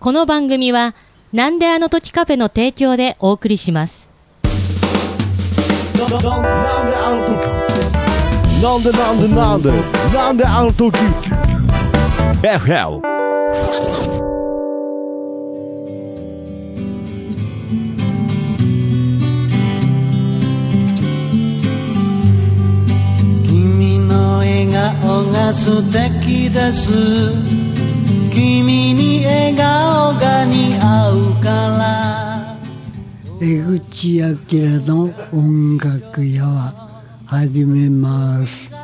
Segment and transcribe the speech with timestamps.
[0.00, 0.94] この番組は、
[1.34, 4.08] なんであの時カフェの提供でお送りします。
[5.98, 6.06] な
[8.78, 9.70] んでなんでなんで
[10.14, 10.96] なんであの時。
[12.40, 13.02] FL
[23.46, 26.88] 君の笑顔が素敵です。
[28.32, 28.79] 君に
[29.50, 32.56] 笑顔が似合うから。
[33.42, 34.28] 江口明
[34.86, 38.70] の音楽屋は始めます。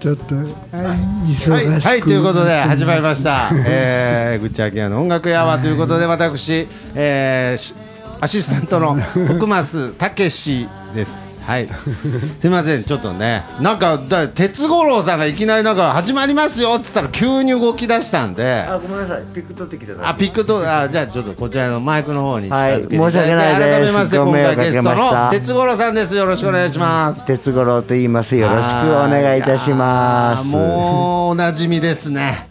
[0.00, 7.74] ちょっとあ忙しくはい、はい、ということで始まりましした、えー、ぐっちあきやの音楽屋はということで私、えーし
[8.22, 8.96] アシスタントの
[9.30, 11.40] 奥増武史です。
[11.42, 11.68] はい、
[12.40, 18.64] すみません、ちょっとね、なんかだ哲五郎さんがいきなりなんか始まりますよっつったら急に動き出したんで。
[18.68, 19.22] あ、ごめんなさい。
[19.34, 20.08] ピック取ってきてた。
[20.08, 28.36] あピックとあじゃあちょっとこちらのマイクの方に近づけてはい申し訳ないです改めまして今回ゲストの哲五郎さんですよろしくお願いします鉄五郎と言います。
[28.36, 30.46] よろしくお願いいたします。
[30.46, 32.49] もうおなじみですね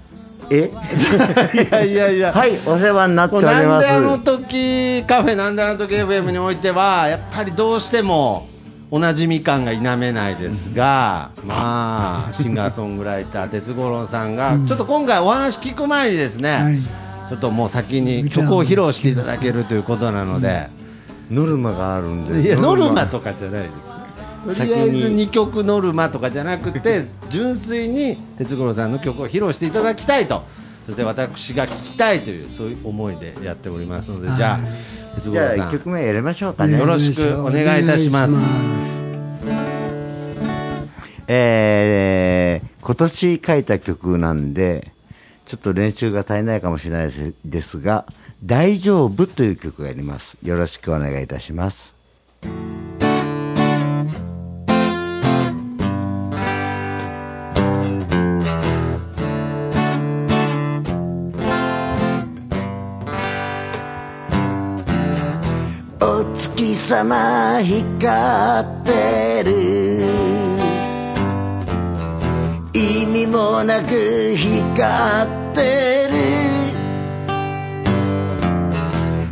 [0.51, 0.71] え、
[1.53, 2.33] いやいやいや。
[2.33, 4.23] はい、お世話になっておりなんまであのす。
[4.23, 8.47] 時カフェなんであの時 FM においてはやっぱりどうしても
[8.91, 16.77] おなじみ感が否めないですが、まあシンガーソングライター哲五郎さんが、ちょっと今回お話聞く前にですね、はい。
[17.29, 20.69] ちょっともう先に曲を披露していただけるということなので、
[21.29, 22.41] ノルマがあるんで。
[22.41, 23.98] いやノルマとかじゃないです
[24.45, 30.43] とりあえず先に2曲ノルマとかじゃなくて 純粋に哲五郎さんの曲を披露していただきたいと
[30.85, 34.59] そして私が聴きたいというそういう思いでやっておりますのでじゃあ
[35.15, 36.85] 哲五じゃあ、郎さん一曲目やりましょうかねよ。
[36.85, 38.99] ろしくお願いいたします
[41.31, 44.91] えー、今年書いた曲なんで、
[45.45, 48.07] ちょっと練習が足りないかもしれないですですが、
[48.43, 50.39] 大丈夫という曲をやります。
[50.41, 51.93] よろしくお願いいたします。
[66.89, 69.51] 様光ってる
[72.73, 76.07] 意味もなく光って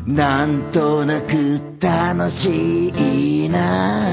[0.06, 4.12] るなんとなく楽しいな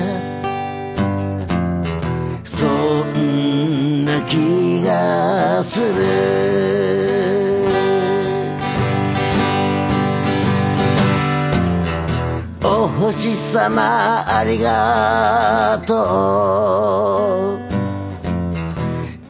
[2.45, 2.65] そ
[3.05, 7.04] んな気がする
[12.85, 17.57] お星様ありがと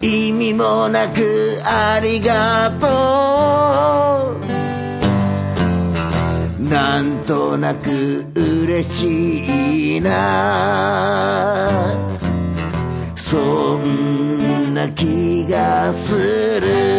[0.03, 0.05] う。
[0.05, 2.89] 意味もなくありがと
[6.59, 6.65] う。
[6.69, 10.11] なんとなく嬉しいな。
[13.15, 16.94] そんな気がする。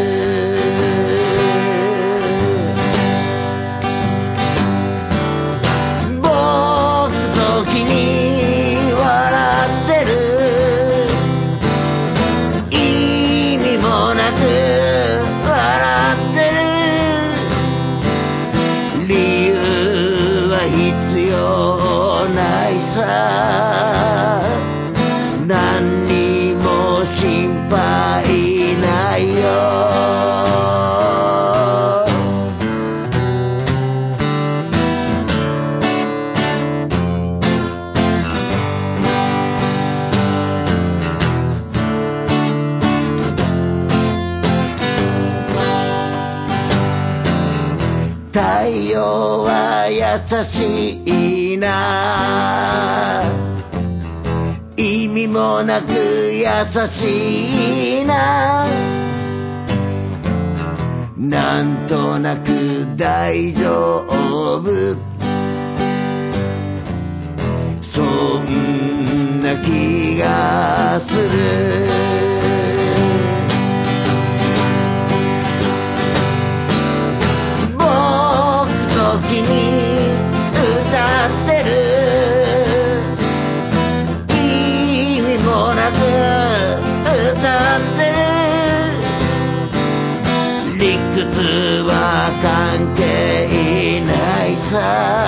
[51.66, 53.24] な。
[54.78, 56.46] 意味もなく優
[56.88, 58.68] しいな。
[61.18, 64.96] なんとなく大丈夫。
[67.82, 68.04] そ
[68.42, 72.35] んな気がする。
[94.80, 95.25] な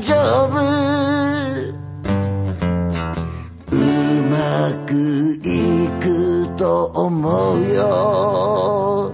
[0.00, 0.58] 丈夫。
[3.70, 3.76] う
[4.24, 9.12] まくいくと思うよ。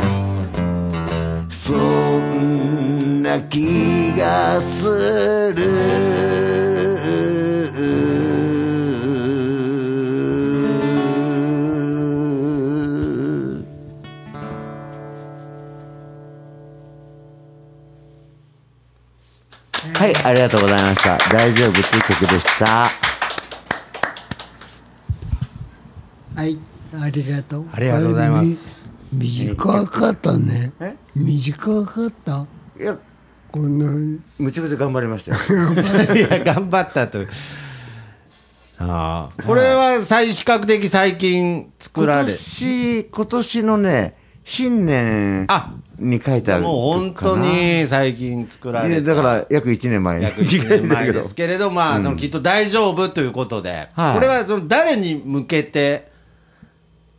[1.51, 5.44] そんな気がする。
[20.25, 21.19] ありがとうございました。
[21.31, 22.89] 大丈夫という曲でした。
[26.35, 26.59] はい、
[26.99, 27.67] ありがとう。
[27.73, 28.83] ありがとうございます
[29.13, 29.19] み。
[29.29, 30.97] 短かったねえ？
[31.15, 32.47] 短かった？
[32.81, 32.99] いや、
[33.53, 35.39] この、むちゃくちゃ頑張りましたよ。
[36.17, 37.21] いや、頑張ったと。
[38.79, 39.43] ああ。
[39.45, 42.33] これは最、比較的最近作ら今れ。
[42.33, 48.93] 年、今年のね、新年あに書いてあるもう本当に最近作られた。
[48.95, 50.19] いやだから約1年前。
[50.19, 54.15] に約1年前ですけれど、 まあ、そのきっと大丈夫ということで、はい。
[54.15, 56.11] これはその誰に向けて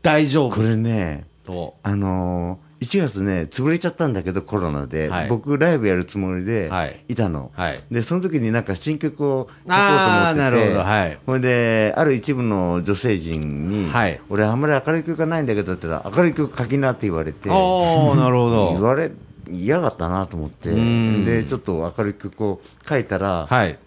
[0.01, 1.75] 大丈夫これね、と。
[1.83, 5.27] あのー、1月ね、潰れちゃったんだけど、コロナで、はい。
[5.27, 7.03] 僕、ライブやるつもりではい。
[7.09, 7.83] いたの、はい。
[7.89, 10.79] でその時になんか新曲を書こうと思ってて、あーなるほど。
[10.79, 11.19] はい。
[11.25, 14.21] ほいで、ある一部の女性陣に、はい。
[14.29, 18.69] 俺、あんまり明るい曲がないんだけどって言ったら、明るい曲書きなって言われて、なるほど。
[18.73, 19.11] 言われ
[19.49, 21.25] 嫌がったなと思って、ん。
[21.25, 23.79] でちょっと明るい曲を書いたら、はい。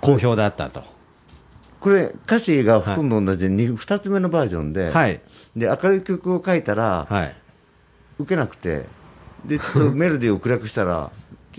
[0.00, 0.82] 好評だったと。
[1.80, 5.20] これ、歌詞がほとんど同じで、二2つ目のバージョンで、はい。
[5.56, 7.36] で明るい曲を書いたら、はい。
[8.18, 8.84] 受けなくて、
[9.44, 11.10] でちょっとメロディーを暗くしたら、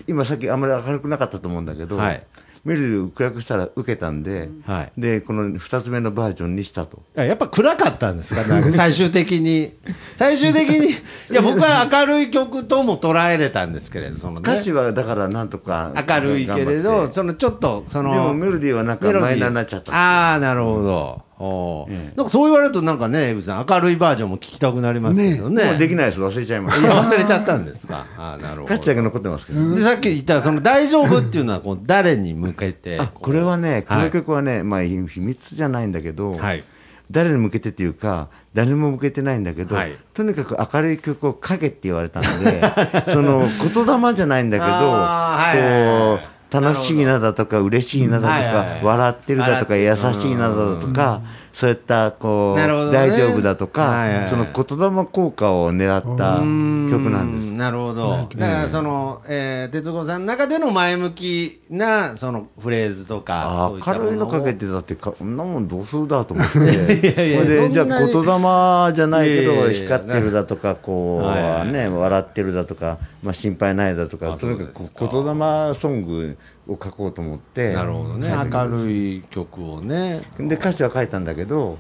[0.08, 2.24] 今さっきあんまり明るくなかったと思うんだけど、はい
[2.66, 6.98] メロディーを暗くしたら受けたんで、はいでこの2つ目のバージョンにしたと。
[7.16, 9.72] いややっぱ暗かったんですか、か最終的に。
[10.18, 10.94] 最終的に、い
[11.32, 14.42] や、僕は明るい曲とも捉えれたんですけれど、そのね。
[14.42, 18.12] 歌詞はだからなんとか明るいけれど、そのちょっと、その。
[18.12, 21.27] でもメロディーはなんかマイナーになっちゃったああ、なるほど。
[21.40, 25.66] なんかそう言われると、なんかね、江口さん、明るいバージョンも聞きたくなりますけどね。
[25.66, 26.96] もうできないです、忘れちゃいましいや、た。
[27.02, 28.08] 忘れちゃったんですか。
[28.18, 28.74] ああ、なるほど。
[28.74, 29.76] 歌詞だけ残ってますけど。
[29.76, 33.00] で、さっき言った、その大丈夫っていうのは、こう、誰に向けて。
[33.00, 36.64] あこれはね、こはいの曲はね、まあ秘密じゃないんだけど、はい。
[37.10, 42.62] 誰に向けてっていうか、誰も向けてないんだけど、はいとにかく明るい曲を書けって言われたので、
[43.14, 51.22] その言霊じゃないんだけど、こう、楽しいなだとか、嬉しいなだとかい、笑ってるだとか、優しいなだとか、
[51.58, 52.68] そういった、こう、ね。
[52.68, 54.24] 大丈夫だとはいはいはい。
[54.26, 57.52] か、その言霊効果を狙った曲なんです。
[57.54, 58.10] なるほど。
[58.12, 63.72] だから、その、えー、哲子さんの中での前向きな、そのフレーズとか。
[63.84, 71.72] 明るいのかけてたってか、そんなもんどうするだと思って、 いやいでじゃあ言霊じゃないけど、光ってるだとか、こう、はいはいはい。
[71.72, 74.74] ね、笑ってるだとか、まあ、心配ないだとか、あとにかく
[75.10, 78.30] 言霊ソングを書こうと思って、なるほどね。
[78.30, 80.22] 明るい曲をね。
[80.38, 81.78] で歌詞は書いたんだけど、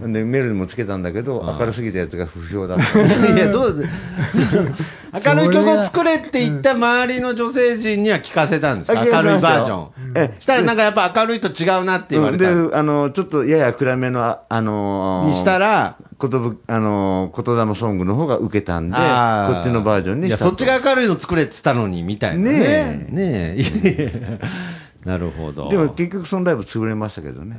[0.00, 2.98] でメロディーもつけたんだけど、明るすぎたやつが不評だった。
[3.32, 3.84] いや、どう
[5.24, 9.88] 明るい曲を作れって言った周りの女性陣には聞かせたんです明るいバージョン。
[10.14, 12.44] えしたらなんかやっぱ明るいと違うなって言われた。
[12.44, 22.58] であのちょっとやや暗めの、ああのーにしたら、ことぶあのー言霊ソングの方が受けたんで、あーこっちのバージョンにしたといや、そっちが明るいの作れって言ったのに、みたいなね。
[22.58, 23.60] ねねえ。
[23.60, 24.10] いやいや
[25.04, 25.68] なるほど。
[25.68, 27.56] でも結局そのライブ潰れましたけどね。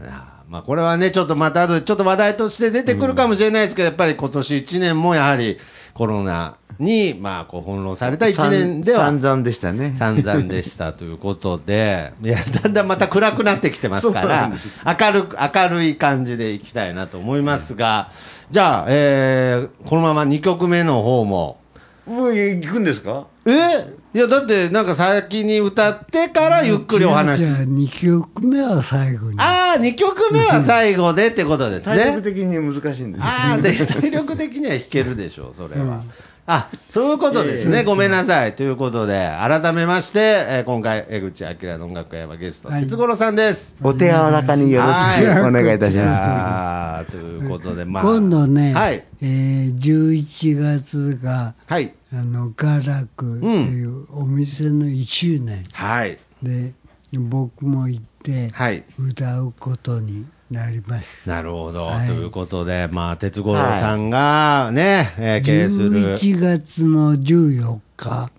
[0.48, 5.58] まあ、これはね、ちょっとまた後でちょっと話題として出てくるかもしれないですけど、やっぱり今年1年もやはり
[5.94, 9.94] コロナに、まあ、こう翻弄された1年では散々でしたね。
[9.98, 14.51] 散々でしたということで、いや、だんだんまた暗くなってきてますから
[14.86, 18.12] 明るく、明るい感じでいきたいなと思いますが、
[18.50, 21.60] じゃあ、えー、このまま2曲目の方も、
[22.06, 23.27] もう行くんですか？
[23.46, 23.97] え？
[24.17, 27.39] いや、だってなんか先に歌ってからゆっくりお話。
[27.39, 29.39] じゃあ2曲目は最後に。
[29.39, 31.97] ああ、2曲目は最後でってことですね。
[31.97, 33.27] 体力的に難しいんですよ。
[33.27, 36.01] ああ、で、体力的には弾けるでしょう、それは。
[36.47, 37.83] あ、そういうことですね。
[37.83, 38.55] ごめんなさい。
[38.55, 43.75] ということで、改めまして、えー今回、江口明の音楽会はゲスト、はい哲五郎さんです。
[43.83, 47.12] お手柔らかによろしくお願いいたしいます。
[47.12, 48.03] ということで、まあ。
[48.03, 49.03] 今度ね、はい。
[49.21, 51.93] えー11月がはい。
[52.14, 56.18] あのガラクというお店の1周年はい。
[56.42, 56.74] で
[57.14, 58.84] 僕も行ってはい。
[58.98, 61.30] 歌うことになります。
[61.30, 62.08] なるほど、はい。
[62.08, 65.92] ということで、まあ、鉄五郎さんがね、えー経営する。
[65.92, 68.32] 11月の14日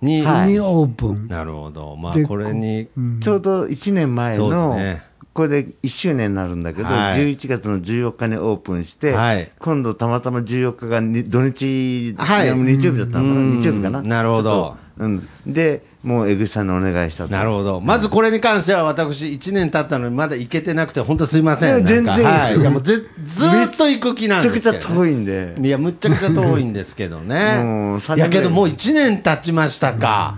[0.00, 0.52] に、はい。
[0.52, 1.26] にオープン。
[1.28, 3.20] なるほど、まあ、でこれに、うん。
[3.20, 5.07] ちょうど1年前そうの、ですね
[5.38, 7.20] これで1周年になるんだけど、はい。
[7.32, 9.48] 11月の14日にオープンして、はい。
[9.60, 12.52] 今度たまたま14日がに土日、はい。
[12.52, 13.60] 日曜日だったのかな、うん。
[13.60, 14.02] 日曜日かな？
[14.02, 14.76] なるほど。
[14.98, 17.30] うん、で、もう江口さんにお願いしたと。
[17.30, 25.54] なるほど、まずこれに関しては、私、1年経ったのに、まだ行けてなくて、本当すいません、いや全然なんかはい、いいですいやもうぜずーっと行く気なんめちゃくちゃですけど、遠いんで。
[25.56, 27.62] いや、むっちゃくちゃ遠いんですけどね。
[27.62, 28.20] もう、三い。
[28.20, 30.34] やけど、もう1年経ちましたか、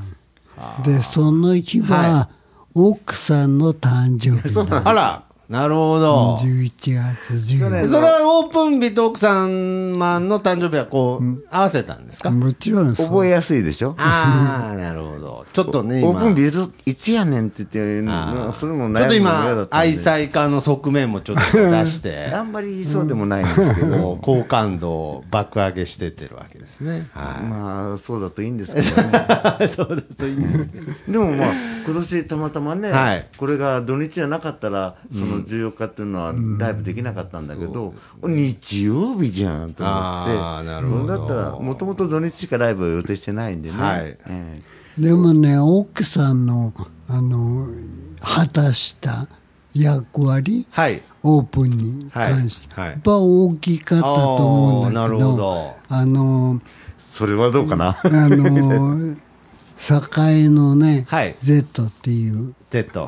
[0.84, 2.28] で、その日は、は
[2.74, 6.36] 奥さんの誕生日あら、なるほど。
[6.36, 12.30] 11月14それはオープン日と奥様の誕生日はこう、合わせたんですか？
[12.30, 12.36] 日。
[12.36, 13.96] もちろん覚えやすいでしょ？
[13.98, 15.46] ああ、なるほど。
[15.52, 16.10] ちょっとね、今。
[16.10, 27.08] オープン日いついつやねんって言って、それもちょっと今愛妻家の側面もちょっと出して、 あんまりそうでもないんですけど、 好感度を爆上げしてってるわけですね。
[27.12, 28.86] はまあそうだといいんですけど。
[29.74, 30.92] そうだといいんですけど。
[31.08, 31.52] でもまあ
[31.84, 40.30] 今年たまたまね、はいこれが土日じゃなかったらその14日っていうのはライブできなかったんだけど、日曜日じゃんと思って。
[40.30, 41.06] あーなるほど。
[41.06, 44.16] だったらもともと土日しかライブを予定してないんでね、はい。
[44.28, 44.62] え
[44.98, 46.72] でもね、奥さんの、
[47.08, 47.68] あの、
[48.20, 49.28] 果たした
[49.74, 51.02] 役割、はい。
[51.22, 52.88] オープンに関して、はい。
[52.88, 52.94] はい。
[52.94, 55.76] やっぱ大きかったと思うんだけど、ほど。
[55.88, 56.80] あの、え
[57.12, 59.16] それはどうかな、あの、
[60.20, 61.34] 栄のね、はい。
[61.40, 62.54] Z っていう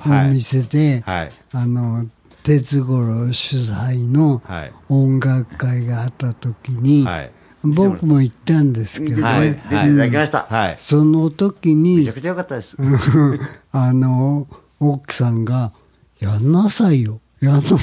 [0.00, 0.30] はい。
[0.30, 1.30] 店で、はい。
[1.52, 2.06] あの、
[2.42, 4.72] 鉄五郎主催のはい。
[4.88, 7.30] 音楽会があった時に、はい。
[7.64, 9.52] 僕も行ったんですけどね、はい。
[9.52, 10.74] 出ていただきました、はい。
[10.78, 12.76] その時にめちゃ、くちゃ良かったです、
[13.70, 14.48] あの、
[14.80, 15.72] 奥さんが、
[16.18, 17.76] やんなさいよ、やんなさ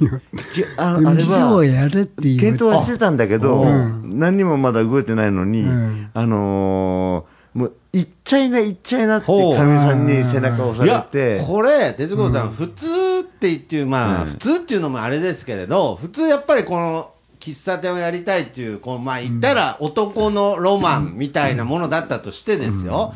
[0.00, 0.20] いよ。
[0.50, 4.18] ちああれはやれって言検う討はしてたんだけど、うん。
[4.18, 6.10] 何にもまだ動いてないのに、うん。
[6.12, 14.30] あのーもう行っちゃいな、行っちゃいなって、かみさんに背中を押されて、これ、哲子さん、普通って言ってまあ、うん。
[14.30, 23.12] 普通っていうのもあれですけれど、普通やっぱりこの喫茶店をやりたいっていう、こうまあ、言ったら男のロマンみたいなものだったとしてですよ、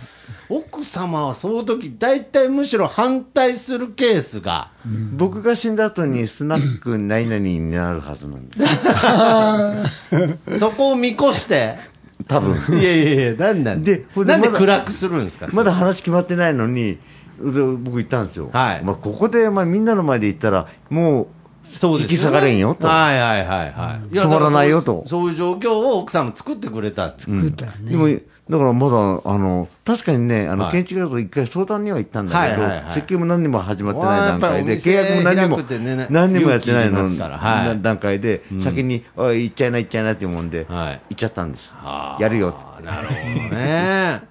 [0.48, 4.72] 奥様はその時大体むしろ反対するケースが、
[5.16, 8.58] 僕が死んだ後にスナック何々になるはずなんで
[10.44, 10.58] す。
[10.60, 11.78] そこを見越して、
[12.26, 12.78] 多分。
[12.78, 16.98] いやいやいや、なんなんでなんで暗くするんですか、まだ話決まってないのに、
[17.38, 18.50] で僕行ったんですよ。
[18.52, 21.28] はいまあ、ここで、まあ、みんなの前で言ったら、も
[21.70, 22.86] そうです引き下がれんよと。
[22.86, 24.14] はいはいはいはい。
[24.14, 25.04] 止まらないよと。
[25.06, 27.08] そうそういう状況を奥さんも作ってくれた。
[27.08, 27.90] 作ったう、ね。
[27.90, 28.08] でも、
[28.48, 30.72] だからまだ、あの、確かにね、あの、はい。
[30.72, 32.92] 建築だと一回相談には行ったんだけど、はいはいはい。
[32.92, 41.00] 設計も何にも始まってない段階で、契約も何にも何にもやってないの段階で、先に、おい、行っちゃいな、行っちゃいなって思うんで、はい。
[41.10, 41.72] 行っちゃったんです。
[42.20, 42.54] やるよ。
[42.84, 44.22] なるほどね。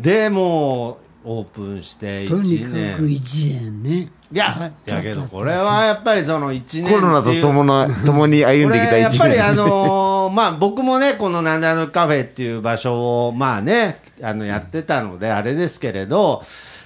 [0.00, 2.96] で、もう、オープンしてとに1か年。
[2.96, 4.10] く1年ね。
[4.32, 6.88] いや、いやけど、これはやっぱりその1年。
[6.92, 9.10] コロナと共な共に歩んできたこれや。
[9.10, 16.42] っぱりあのー まあ僕もね、このなんであのカフェっていう場所を、まあね、あのやってたので、あれですけれど、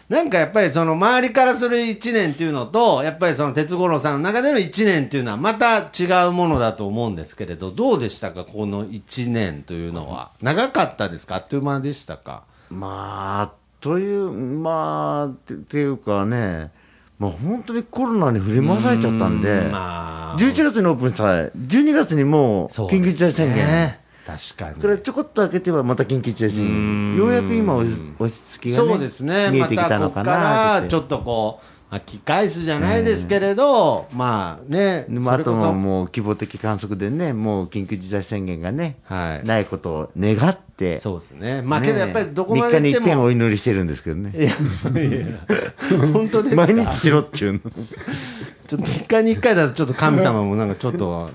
[0.09, 10.31] なんかやっぱりその周りからする1年っていうのと、やっぱりその哲五郎さんの中での1年っていうのはまた違うものだと思うんですけれど、どうでしたか、この1年というのは？
[10.43, 11.37] 長かったですか？
[11.37, 12.43] あっという間でしたか？
[12.71, 13.53] まあ、
[13.87, 16.73] という、まあ、っていうかね、
[17.21, 23.57] まあ本当にコロナに振り回されちゃったんで、うまあ、11月にオープンしたら、12月にもう緊急事態宣言。
[23.59, 24.81] ね確かに。
[24.81, 27.27] それちょこっと開けてはまた緊急事態宣うん言。
[27.27, 39.47] ようやく今落ち落ち着きがね、そうですね、見えてきたのかまたここかなってらちょっとこう、まあ、機返すじゃないですけれど、まあね、あとももう希望的観測でね、もう緊急事態宣言がね、はい。
[39.47, 44.33] ないことを願って、そうですね、まあねけどやっぱりどこまで3日に一遍行っても、お祈りしてるんですけどね。
[44.35, 45.27] いやいや。
[46.13, 46.67] 本当ですか？
[46.67, 47.61] 毎日しろっちゅうの。
[47.61, 51.31] ちょっと3日に1回だと、ちょっと神様もなんかちょっと、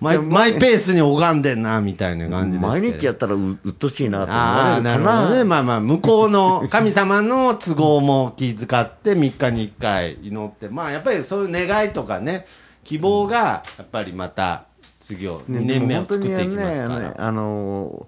[0.00, 5.38] マイマイペースに拝んでんなみたいな感じです毎日やったらううっとしいなと思われるかなるほどね。
[5.38, 5.44] な。
[5.44, 12.46] まあまあ、向こうの神様の都合も気遣って、3日に1回祈って、まあやっぱりそういう願いとかね、
[12.84, 14.64] 希望が、やっぱりまた、
[15.00, 16.98] 次を、2年目を作っていきますから。
[17.00, 18.06] ねねあの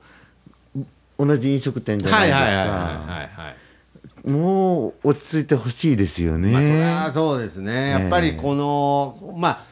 [1.18, 3.42] 同じ飲食店じゃなはいいですはいはいはいか。
[3.42, 4.30] はい。
[4.30, 6.52] もう落ち着いてほしいですよね。
[6.52, 7.90] まあ、それはそうですね。
[7.90, 9.70] やっぱりこの、まあ、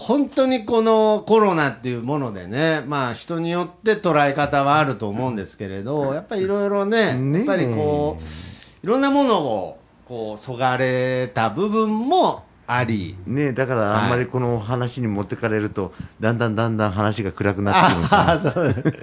[0.00, 8.22] 本当にこのコロナっていうものでね、まあ人によって捉え方はあると思うんですけれど、やっぱりいろいろね、やっぱりこう、
[8.82, 13.14] いろんなものをこうそがれた部分もあり。
[13.26, 18.94] ね、だからあんまりこの話に持ってかれると、だんだんだんだん話が暗くなってくる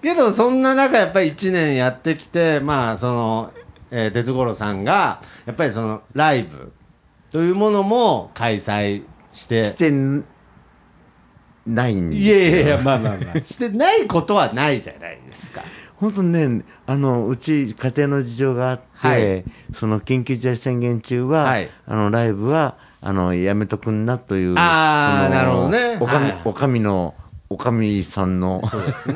[0.02, 3.52] けどそんな中やっぱり1年やってきてまあその、
[3.90, 6.72] えー哲五郎さんがやっぱりそのライブ
[7.32, 9.66] というものも開催して。
[9.66, 9.90] して
[11.64, 13.38] ないんですいよやいやいやまあまあまあ。
[13.44, 15.62] してないことはないじゃないですか。
[15.96, 19.44] 本当ね、あのうち、家庭の事情があって、はい。
[19.72, 21.70] その緊急事態宣言中は、はい。
[21.86, 25.96] あのライブはあのやめとくんなという、あーそのなるほどね。
[26.00, 26.40] おかみ、はい。
[26.44, 27.14] おかみの、
[27.48, 29.14] おかみさんの、そうですね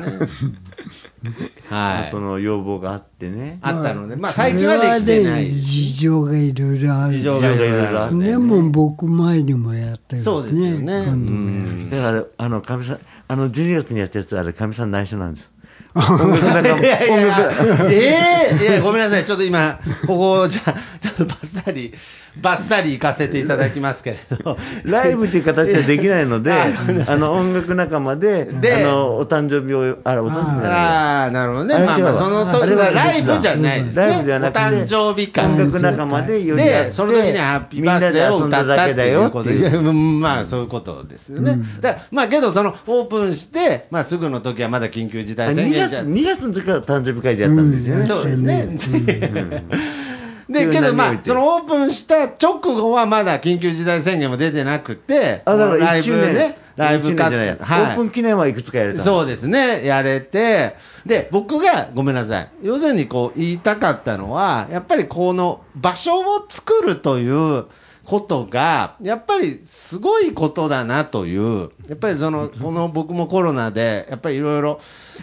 [1.69, 2.11] はい。
[2.11, 3.59] その要望があってね。
[3.61, 5.23] あったのでまあ最近はできてない。
[5.23, 7.13] それはね事情がいろいろある。
[7.17, 11.03] 事情がいろいろあるんででも僕前にもやったよそうですよね。
[11.05, 11.89] 今度もやる。
[11.89, 15.51] だから、あの、かみさん、あの、12月にやったやつ、あれ、かみさん内緒なんです。
[15.95, 17.17] 音楽仲間いやいや。
[17.17, 18.71] いや、ええ。
[18.71, 19.25] いや、ごめんなさい。
[19.25, 21.93] ちょっと今、ここ、じゃあ、ちょっとバッサリ、
[22.41, 24.57] バッサリ行かせていただきますけれど。
[24.83, 26.67] ライブっていう形ではできないので、 あ
[27.07, 31.77] あの、音楽仲間で、であの、お誕生日を、あら、お誕生日じゃないやああ、なるほどね。
[31.79, 34.05] まあまあ、その時はライブじゃないですね。
[34.05, 35.45] ライブじゃなく誕生日会。
[35.45, 39.49] 音楽仲間で寄りで、その時にハッピーバースデーを歌ったっていうこと
[39.93, 41.59] まあ、そういうことですよね。
[41.81, 46.01] だからまあ、けど、その、オープンして、まあ、すぐの時はまだ緊急事態宣2言月じゃ。
[46.01, 48.05] 2月の時から誕生日会でやったんですよね。
[48.07, 48.67] そうですね。
[49.05, 49.61] で、うん
[50.53, 59.01] けどまあそのオープンした直後はまだ緊急事態宣言も出てなくて、あ、だからライ1周年、ブね、ライブカカット、ット、オープン記念はいくつかやれた。
[59.01, 60.75] そうですね、やれて、
[61.05, 67.65] で、僕が、ごめんなさい、要するにこう言いたかったのは、やっぱりこの場所を作るという
[68.07, 74.79] ことが、やっぱりすごいことだなという、やっぱりその、この僕もコロナで、やっぱりいろいろ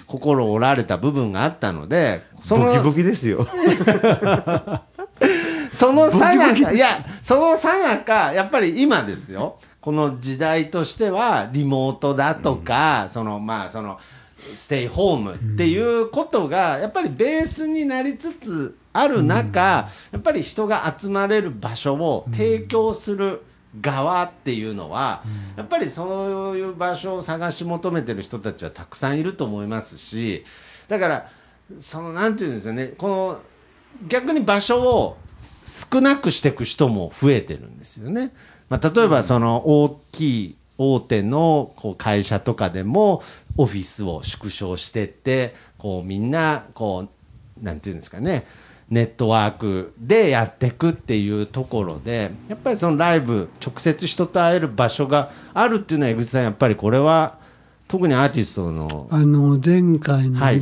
[0.07, 3.47] 心折られた部分があったので、そのボキボキですよ。
[5.75, 13.99] そのさなか、いや、そのさなか、やっぱり今ですよ、この時代としては、リモートだとか、その、まあ、その、
[14.55, 19.61] ステイホームっていうことが、やっぱりベースになりつつある中、
[20.13, 23.43] やっぱり人が集まれる場所を提供する
[23.81, 25.25] 側っていうのは、
[25.57, 30.45] やっぱりそういう場所を探し求めてる人たちはたくさんいると思いますし、
[30.89, 31.31] だから、
[31.79, 33.41] その、なんていうんですかね、この、
[34.09, 35.17] 逆に場所を
[35.65, 38.33] 少なくしていく人も増えてるんですよね。
[38.69, 43.23] まあ、例えばその大きい大手のこう会社とかでも
[43.57, 47.09] オフィスを縮小してってこうみんなこ
[47.61, 48.47] うなんていうんですかね
[48.91, 57.39] ネットワークでやっていくっていうところでやっぱりそのライブ直接人と会える場所があるっていうのは江口さんやっぱりこれは
[57.87, 60.61] 特にアーティストのあの前回のね、はい。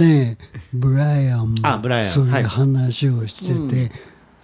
[0.72, 2.10] ブライアンもあブライアン。
[2.10, 2.42] そうはい。
[2.42, 3.92] いう話をしてて、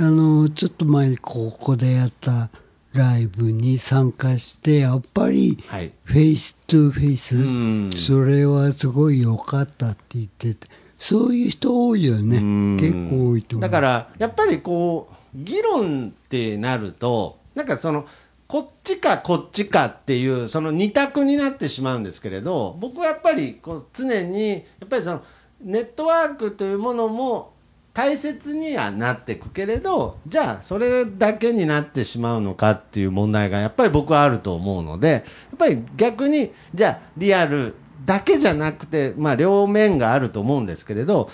[0.01, 2.51] あのちょっと前にここでやった
[2.93, 5.93] ライブに参加してやっぱりはい。
[6.05, 7.91] フェイストゥフェイス、うん。
[7.93, 12.37] それはすごい良かったって言っててそういう人多いよね。
[12.37, 12.77] うん。
[12.81, 13.69] 結構多いと思う。
[13.69, 18.07] だからやっぱりこう議論ってなるとなんかその
[18.47, 25.23] こっちかこっちかっていうその二択になってしまうんですけれど僕はやっぱりこう常にやっぱりその
[25.61, 27.53] ネットワークというものも
[27.95, 35.23] 大切にはなっていくけれどじゃあそれだけになってしまうのかっていう問題がやっぱり僕はあると思うのでやっ
[35.59, 37.75] ぱり逆にじゃあリアル
[38.05, 41.29] だけじゃなくて、まあ、両面があると思うんですけれど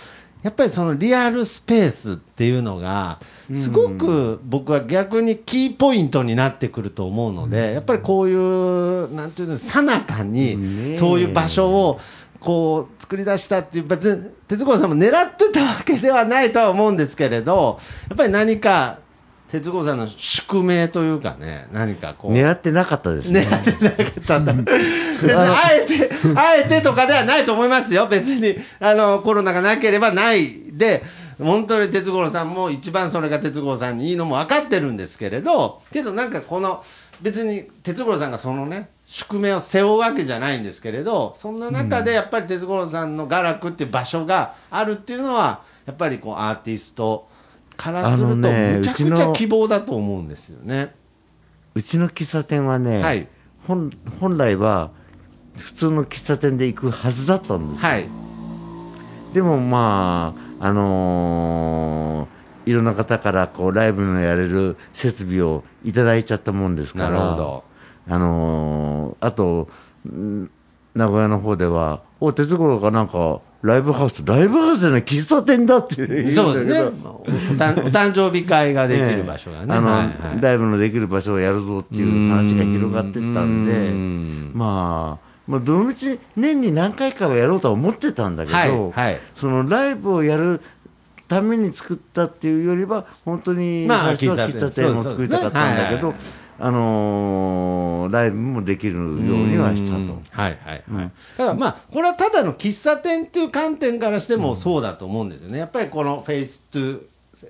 [0.45, 3.19] やっぱりそのリアルスペースっていうのが
[3.55, 10.97] すごく僕は逆にキーポイントになってくると思うのでやっぱりこういうなんていうのさなかねにえ。
[10.97, 12.01] そういう場所を
[12.44, 18.98] こう作り出したっていう別に哲子さんも狙ってたわけではないとは思うんですけれどやっぱり何か
[19.48, 23.46] 哲子さんの宿命というかね何かこう狙ってなかったですね。
[23.48, 24.72] 狙ってなかったんだ。
[24.72, 28.09] あえて、あえてとかではないと思いますよ。
[28.09, 31.04] 別に、あの、コロナがなければないで、
[31.38, 36.83] 本当に哲五郎さんも一番それが哲五郎さんにいいのも分かってるんですけれど、けどなんかこの、
[37.22, 47.29] 別に哲五郎さんがそのね、宿命を背負うわけじゃないんですけれど、そんな中でやっぱり哲五郎さんの画楽っていう場所があるっていうのは、やっぱりこうアーティスト
[47.77, 50.96] からすると、むちゃくちゃ希望だと思うんですよね。
[51.77, 53.29] うちの喫茶店はね、はい
[53.68, 54.90] 本本来は
[55.57, 57.85] 普通の喫茶店で行くはずだったんです。
[57.85, 58.09] はい。
[59.33, 62.35] でもまあ、あのー
[62.66, 67.74] いろんな方からこうライブのやれる設備をいただいちゃったもんですから、なるほど。
[68.09, 69.69] あのーあと、
[70.07, 70.51] うん
[70.95, 76.90] 名古屋の方では、お哲五郎がなんか、ライブハウス、ライブハウスじゃない、喫茶店だって言うそうですね。
[77.03, 79.75] お誕生日会ができる場所がね。
[79.75, 80.40] あの、はいはい。
[80.40, 84.53] ライブのできる場所をやるぞっていう話が広がってったんで、うん。
[84.55, 89.19] まあ、まあ、どのみち年に何回かはやろうとは思ってたんだけど、はいはい。
[89.35, 90.61] そのライブをやる
[91.27, 94.85] ために作ったっていうよりは、本当にまあ最初は喫茶店。
[94.85, 100.21] 店を作りたかったんだけどそうですね、あのーライブもできるようにはしたと。
[100.31, 101.11] はいはいはい。
[101.38, 105.59] だからまあ、これはただの喫茶店っていう観点からしてもそうだと思うんですよね。
[105.59, 107.03] やっぱりこのフェイストゥ、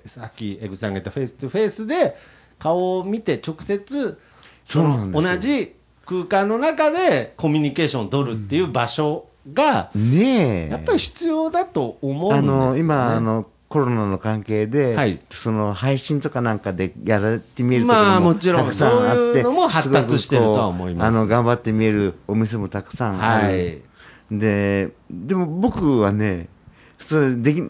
[0.05, 2.17] さっき江口さんが言ったフェイストゥフェイスで
[2.57, 4.17] 顔を見て直接、
[4.71, 10.69] 同じ空間の中でコミュニケーションを取るっていう場所が、ねえ。
[10.69, 12.65] やっぱり必要だと思うんあですよ、ね。
[12.67, 15.19] の今あのコロナの関係で、はい。
[15.31, 18.65] その配信とかなんかでやられてみるとまあころももちろん。
[18.65, 21.17] たくさんあってそういうのも発達してるとは思います。
[21.17, 23.81] あの頑張って見えるお店もたくさんある、はい。
[24.31, 26.47] ででも僕はね
[26.99, 27.61] それでき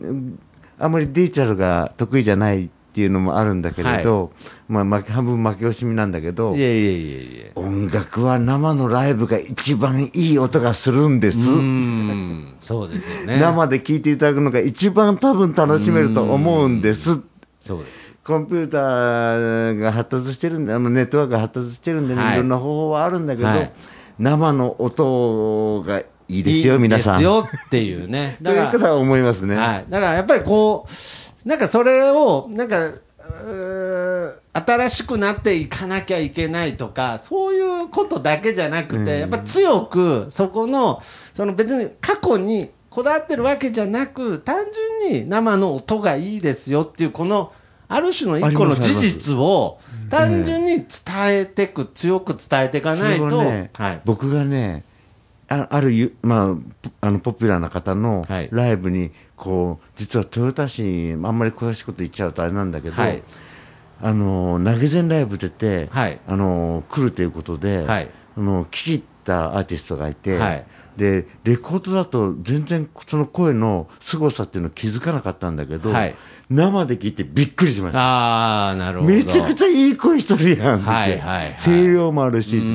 [0.79, 4.31] あまりデジタルが得意じゃないっていうのもあるんだけれど、
[4.69, 7.51] まあ、負け半分負け惜しみなんだけどいえいえいえいえ。
[7.55, 11.37] 音楽は生のライブが一番いい音がするんです。
[11.37, 13.37] うん、そうですよね。
[13.37, 17.19] 生で聴いていただくのが一番多分楽しめると思うんです。
[17.61, 18.13] そうです。
[18.23, 23.71] コンピューターが発達してるんで、あのネットワークが発達してるんでね、はいい、ろんな方法はあるんだけど、はい
[24.17, 27.21] 生の音がいいですよ、皆さん。
[27.21, 28.37] いいですよっていうね。
[28.43, 29.55] ということは思いますね。
[29.55, 29.85] はい。
[29.89, 30.91] だからやっぱりこう、
[31.45, 32.93] なんかそれを、なんか、
[34.53, 41.01] 新しくなっていかなきゃいけないとか、そういうことだけじゃなくて、やっぱ強く、そこの、
[41.33, 44.65] その別に過去にこだわってるわけじゃなく、単
[45.03, 47.51] 純に生の音がいいですよっていう、この、
[47.87, 49.79] ある種の一個の事実を、
[50.09, 50.87] 単純に伝
[51.27, 54.01] えてく、強く伝えていかないと、ねはい。
[54.05, 54.83] 僕がね、
[55.47, 58.49] ああるゆ、まあ、ポあのポピュラーな方のはい。
[58.51, 63.23] ライブに、こう、実は豊田市、あんまり詳しいこと言っちゃうとあれなんだけど、はい。
[64.01, 66.19] あの投げ銭ライブ出て、はい。
[66.27, 68.09] あの来るということで、はい。
[68.37, 70.65] あの聞き入ったアーティストがいて、はい。
[70.97, 76.15] でレコードだと全然その声の凄さっていうの気づかなかったんだけど、はい。
[76.49, 77.99] 生で聞いてびっくりしました。
[77.99, 79.11] ああ、なるほど。
[79.11, 80.89] めちゃくちゃいい声しとるやんって。
[80.89, 81.55] はいはいはい。
[81.59, 82.65] 声量もあるしって。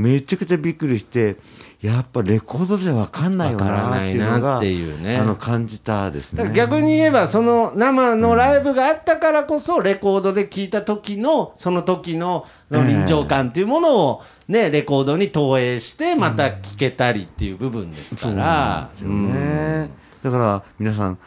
[0.00, 1.36] めちゃくちゃびっくりして
[1.82, 5.16] やっぱレコードじゃ分かんないよわなっていうのがね。
[5.16, 6.52] あの感じたですね。
[6.54, 19.90] 逆に言えば、その生のライブがあったからこそ、レコードで聴いた時の、その時の臨場感っていうものを、ね、レコードに投影して、また聴けたりっていう部分ですから、そうなんですよね、
[20.22, 21.18] だから皆さん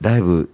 [0.00, 0.50] ライブ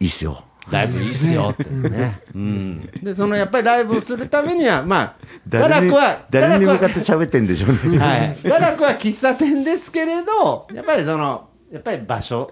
[0.00, 2.20] いいっすよライブいいっすよってね。
[2.34, 2.86] うん。
[3.02, 5.16] で、そのやっぱりライブをするためには、まあ、
[5.48, 8.36] ガラクは、誰に向かってガ喋ってんでしょうね、は はい。
[8.44, 12.50] ガラクは喫茶店ですけれど、やっぱりその、やっぱり場所。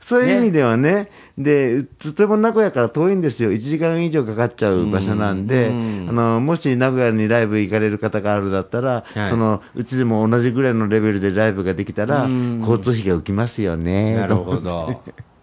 [0.00, 15.00] そういう意味ではねでとても名古屋から遠いんですよ1時間以上かかっちゃう場所なんで、うんあのもし名古屋にライブ行かれる方があるだったら、はいそのうちでも同じぐらいのレベルでライブができたら、うん交通費が浮きますよねなるほど。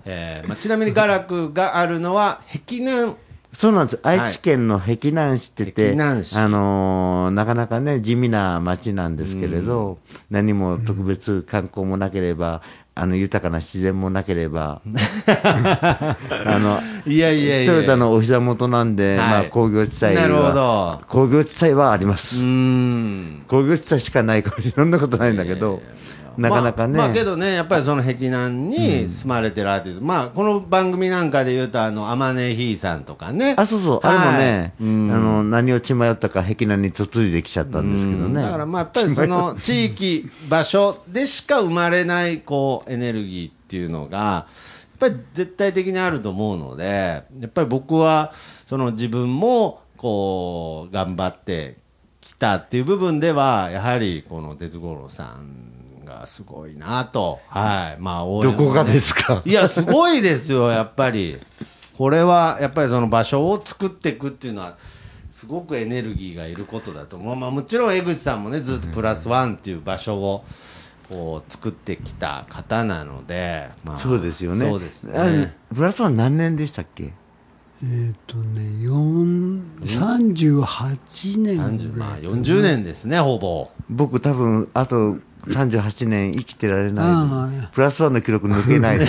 [0.09, 3.13] えーまあ、ちなみにガラクがあるのは、碧南。
[3.57, 3.99] そうなんです。
[4.03, 6.35] 愛知県の碧南市ってて、碧南市。
[6.35, 9.97] あのーなかなかね、地味な町なんですけれど、
[10.29, 12.61] 何も特別観光もなければ、
[12.95, 14.81] あの、豊かな自然もなければ、
[15.27, 16.15] あ
[16.59, 17.71] の、いやいやいや。
[17.73, 19.29] トヨタのお膝元なんで、はい。
[19.29, 21.01] まあ工業地帯は、なるほど。
[21.07, 22.37] 工業地帯はあります。
[22.37, 23.43] うーん。
[23.47, 25.81] 工業地帯しかないから、いろんなことないんだけど、
[26.37, 33.55] なかなかね、まあ、まあけどね、やっぱりその碧南に住まれてるアーティスト、まあ、この番組なんかで言うと、あの、天音ひいさんとかね。
[33.57, 34.89] あ、そうそう、あれもね、はい。
[34.89, 35.11] うん。
[35.11, 38.43] あの、何を血迷ったか碧南に嫁いできちゃったんですけどね。
[38.43, 44.45] だからまあやっぱりその地域、場所でしか生まれないこうエネルギーっていうのが、や
[44.95, 48.33] っぱり絶対的にあると思うので、やっぱり僕は
[48.65, 51.77] その自分もこう頑張って
[52.21, 55.76] きたっていう部分では、やはりこの哲五郎さん
[56.19, 59.41] がすごいなと、はい、まあどこがですか？
[59.45, 61.37] いや、すごいですよ、やっぱり。
[61.97, 64.77] これは、やっぱりその場所を作っていくっていうのは、
[65.31, 67.35] すごくエネルギーがいることだと思う。
[67.35, 70.43] まあもちろん江口さんもね、ずっとプラスワンっていう場所を、
[71.09, 74.69] こう、作ってきた方なので、まあそうですよね。
[74.69, 75.55] そうですあね。
[75.71, 77.13] ブラスは何年でしたっけ？
[77.83, 82.41] えっ、とね、4 38年30まあぐらいかな。
[82.43, 83.69] 40年ですね、ほぼ。
[83.89, 87.05] 僕多分、あと38年生きてられない。
[87.71, 88.99] プラスワンの記録抜けない。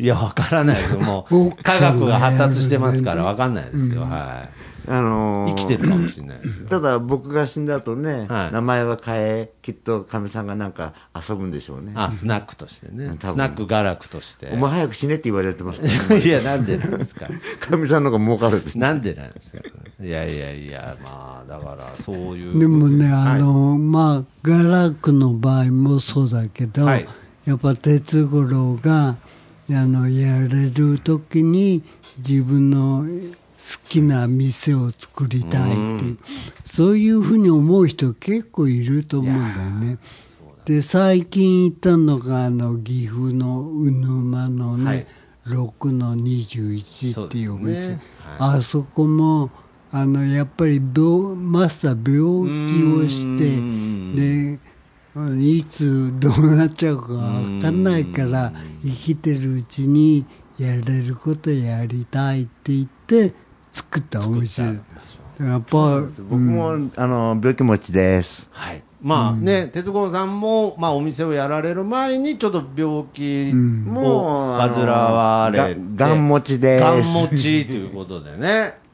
[0.00, 1.00] いや、わからないですよ。
[1.00, 4.02] もう、科学が発達してますから、わかんないですよ。
[4.02, 4.48] はい。
[4.88, 6.68] あのー生きてるかもしれないですよ。
[6.68, 11.92] ただ僕が死んだ後ね、はい名前は変え、きっとかみさんがなんか遊ぶんでしょうね。
[11.94, 13.16] あ、スナックとしてね。
[13.20, 14.50] スナックガラクとして。
[14.52, 17.28] お前早く死ねって言われてますけ いや、なんでなんですか。
[17.28, 17.34] ど、
[17.70, 18.78] かみさんの方が儲かるって。
[18.78, 19.58] なんでなんですか。
[20.00, 22.58] いやいやいや、まあ、だから、そういう。
[22.58, 27.06] でもね、はいあの、まあ、ガラクの場合もそうだけど、はい
[27.48, 29.16] やっぱ哲五郎が、あ
[29.70, 31.82] の、やれる時に
[32.18, 33.06] 自分の好
[33.88, 36.18] きな店を作りたいっていう、
[36.64, 39.98] そういうふうに思う人結構いると思うんだよね。
[40.64, 45.06] で、最近行ったのが、あの、岐阜の鵜沼のね、はい。
[45.46, 47.58] 6の21っていうお店。
[47.58, 48.00] そうですね。
[48.38, 49.50] あそこも、
[49.90, 54.58] あの、やっぱり病、マスター病気をしうてん、で、
[55.40, 57.20] いつどうなっちゃうかわ
[57.60, 60.26] かんないから、生きてるうちに
[60.58, 63.32] やれることやりたいって言って、
[63.72, 64.62] 作ったお店。
[64.62, 66.00] やっぱ、
[66.30, 68.48] 僕も、あの、病気持ちです。
[68.50, 68.82] はい。
[69.00, 73.52] まあね、哲五郎さんも、まあ、お店をやられる前に、ちょっと病気
[73.86, 76.82] をあの患われて、ががん持ちです。
[76.84, 78.74] がん持ちということでね。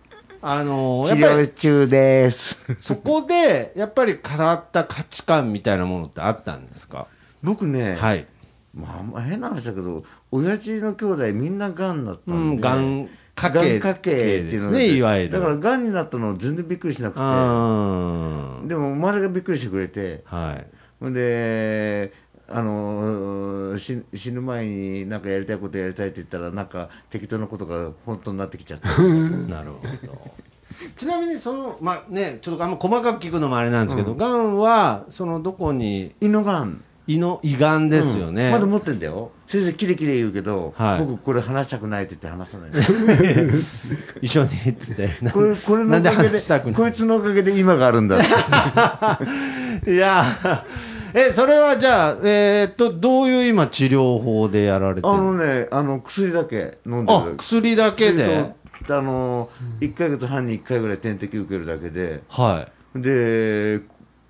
[0.46, 2.58] あの治やっぱり療中です。
[2.78, 7.06] そこで、やっぱり変わった価値観みたいなものってあったんですか？
[7.42, 8.26] 僕ね、はい。
[8.74, 12.62] まああんま変な話だけど、親父の兄弟みんながんだったうんん、で。
[12.62, 15.32] がん家がん系家系っていうのですね、いわゆる。
[15.32, 17.20] だから、がんになったの全然びっくりしなくて。
[17.20, 18.68] うん。
[18.68, 20.22] でも、周りがびっくりしてくれて。
[20.24, 20.66] はい。
[21.00, 22.12] ほんで、
[22.46, 28.88] あの死死ぬ前になんかやりたいことやりたいって言ったら、なんか適当なことが本当になってきちゃった。
[29.48, 30.44] なるほど。
[30.96, 36.82] ちなみに、その、まあね、ちょっとあんま細かく聞くのもあれなんですけど、が、んは、その、どこに、胃のがん。
[37.06, 38.46] 胃の胃がんですよね。
[38.46, 39.30] うんまだ持ってんだよ。
[39.46, 42.70] 先生、キレキレ言うけど、はい僕これ話したくないって言って話さない。
[44.22, 45.08] 一緒に、っつって。
[45.32, 46.40] これ、これのおかげで、
[46.72, 48.16] こいつのおかげで今があるんだ。
[49.86, 50.64] いや、
[51.12, 58.54] え、それはじゃあ、えーっと、どういう今治療法でやられてあるのね、あの、薬だけ飲んである。、薬だけで？
[58.88, 59.48] あの、
[59.80, 63.80] 1ヶ月半に1回ぐらい点滴受けるだけで、はで、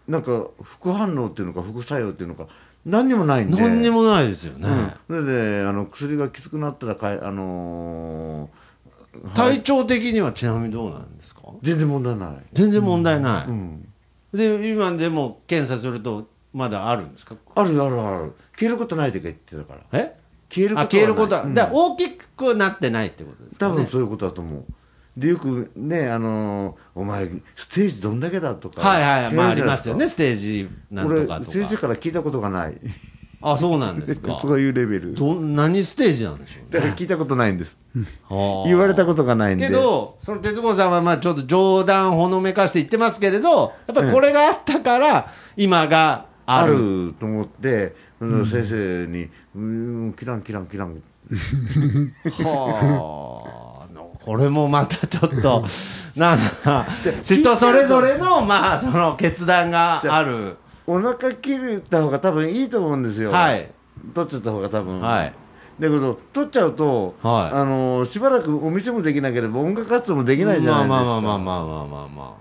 [0.06, 2.46] なんか、副反応っていうのか、副作用っていうのか、
[2.84, 3.56] 何にもないんい。
[3.56, 3.60] で。
[3.60, 4.68] 何にもないですよね。
[5.08, 8.64] うん、それであの薬がきつくなったらかい、あのー
[9.36, 11.42] 体調的にはちなみにどうなんですか？
[11.62, 13.46] 全然問題ない、全然問題ない。
[13.46, 13.88] うん、
[14.32, 17.36] で、今でも検査すると、まだあるんですか？
[17.54, 18.32] あるあるある。
[18.58, 20.00] 消えることないって言ってたから。
[20.00, 20.16] え？
[20.50, 21.54] 消えることは消えることは、うん。
[21.54, 24.64] だ大きくなってないってことですか、ね、多分そういうことだと思う
[25.16, 31.82] でよくねあのーお前ステージどんだけだとかはいはい、まあありますよね、ステージなんとかと俺先生か。
[31.82, 32.74] から聞いたことがない。
[33.46, 34.38] あ、そうなんですか。
[34.42, 35.14] そういうレベル。
[35.14, 36.68] ど何ステージなんでしょうね。
[36.70, 37.76] だから聞いたことないんです。
[38.28, 38.66] はあ。
[38.68, 39.66] 言われたことがないんで。
[39.68, 47.06] けど、その哲子さんはまあちょっと冗談ほのめかして言ってますけれど、やっぱりこれがあったから、今があある。
[47.08, 49.60] ると思って、先生に「うー
[50.08, 50.94] んキランキランキラン」
[52.44, 53.63] はあ、
[54.24, 55.64] これもまたちょっと、
[56.16, 56.86] なんか、
[57.22, 60.56] 人それぞれの、まあ、その決断がある。
[60.86, 63.30] お腹切れた方が多分いいと思うんですよ。
[63.30, 63.70] はい。
[64.14, 65.00] 取っちゃった方が多分。
[65.00, 65.32] はい。
[65.80, 70.94] だけど、取っちゃうと、はいあのしばらくお店もできなければ音楽活動もできないじゃないですか。
[70.94, 72.34] まあまあまあまあまあまあまあま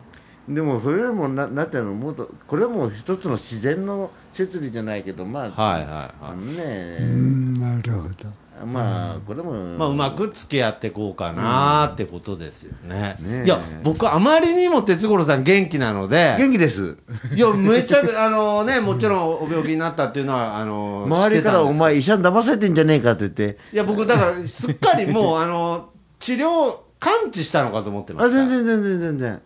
[0.47, 5.71] でも、それよりもな、なんていうの、もっと、これはもう一つの自然の摂理じゃないけど、まあ、あ。
[5.71, 8.42] はいはいはあのね、うん、なるほど。
[8.65, 9.55] まあ、これも、い。
[9.77, 13.17] まあ、うまく付き合っていこうかなってことですよね。
[13.19, 16.97] ねえいや、僕、あまりにも哲五郎さん元気なので、元気です。
[17.35, 28.37] いや、めちゃく、あのね、もちろんお病気になったっていうのは、あの周りから、お前医者に騙されてんじゃねえかって言って、いや、僕、だから、すっかりもう、あの、治療、完治したのかと思ってまあ、した。
[28.47, 29.41] 全然全然全然。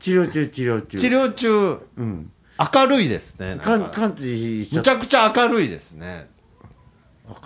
[0.00, 0.98] 治療中、治療中。
[0.98, 2.30] 治療中、うん。
[2.58, 3.50] 明るいですね。
[3.50, 6.28] なんかかん感知しちむちゃくちゃ明るいですね。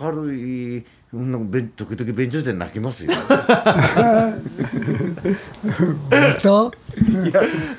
[0.00, 3.10] 明るい、なんか時々便所で泣きますよ。
[6.10, 6.72] 本当？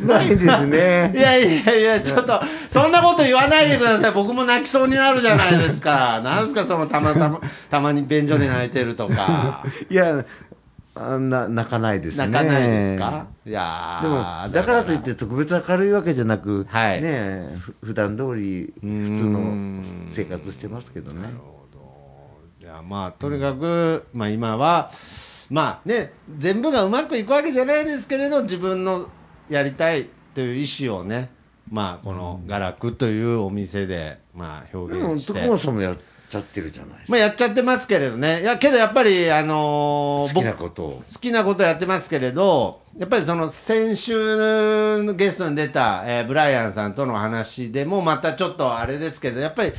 [0.06, 1.14] ないですいね。
[1.16, 4.12] やいやいや、ちょっと、そんなこと言わないでください。
[4.12, 6.22] 僕も泣きそうになるじゃないですか。
[6.22, 7.40] なんすか、その、たまたま、
[7.72, 9.64] たまに便所で泣いてるとか。
[9.90, 10.26] いや、
[10.96, 12.28] あな泣かないですね。
[12.28, 13.26] 泣かないですか？
[13.48, 21.30] いやーでも、だからといって特別明るいわけじゃなく、はいねふ普段通り普通の生活してますけどね。
[22.64, 24.90] いやまあとにかく、まあ、今は
[25.50, 29.10] まあね全部がうまくいくわけじゃないですけれど自分の
[29.50, 31.30] やりたいという意思をね
[31.70, 35.98] まあこの「ガラク」というお店でまあで表も、現して徳間さんもやっ
[36.30, 37.12] ちゃってるじゃないですか。
[37.12, 38.42] まあやっちゃってますけれどね。
[38.42, 41.04] いや、けどやっぱり、あのー好きなことを。
[41.06, 49.74] 好きなことやってますけれど、やっぱりその先週のゲストに出た、えーブライアンさんとの話でもまたちょっとあれですけど、やっぱり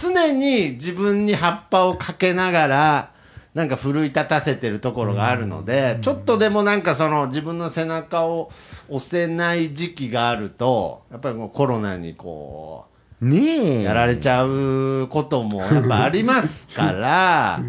[0.00, 3.12] 常に自分に葉っぱをかけながら、
[3.54, 8.50] なんか奮い立たせてるところがあるので、ちょっとでもなんかその自分の背中を
[8.88, 12.86] 押せない時期があると、やっぱりもうコロナにこ
[13.20, 13.82] う、ねえ。
[13.82, 17.60] やられちゃうこともやっぱありますから、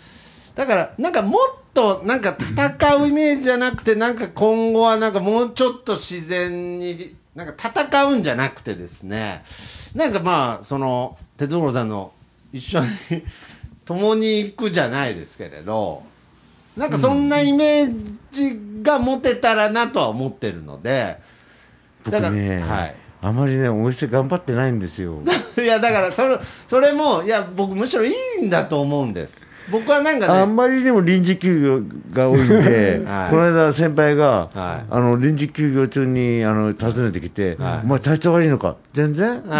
[0.54, 1.40] だからなんかもっ
[1.74, 9.44] となんか戦うイメージじゃなくて、なんか今後はなんかもうちょっと自然に、なんか戦うんじゃなくてですね、
[9.94, 12.12] なんかまあ、その、鉄五郎さんの
[12.52, 12.86] 一緒に
[13.84, 16.02] 共に行くじゃないですけれど、
[16.76, 21.18] なんかそんなイメージが持てたらなとは思ってるので、
[22.04, 22.94] 僕ね、はい。
[23.22, 25.18] あまりね、お店頑張ってないんですよ。
[25.58, 33.30] いやだからそれそれもいや僕むしろいいんだと思うんです僕はなんかねあんまりにも臨時休業が多いんで、 はい。
[33.30, 34.84] この間、先輩が、はい。
[34.90, 37.80] あの臨時休業中にあの訪ねてきて、はい。
[37.84, 39.42] お前、体調悪いのか、全然、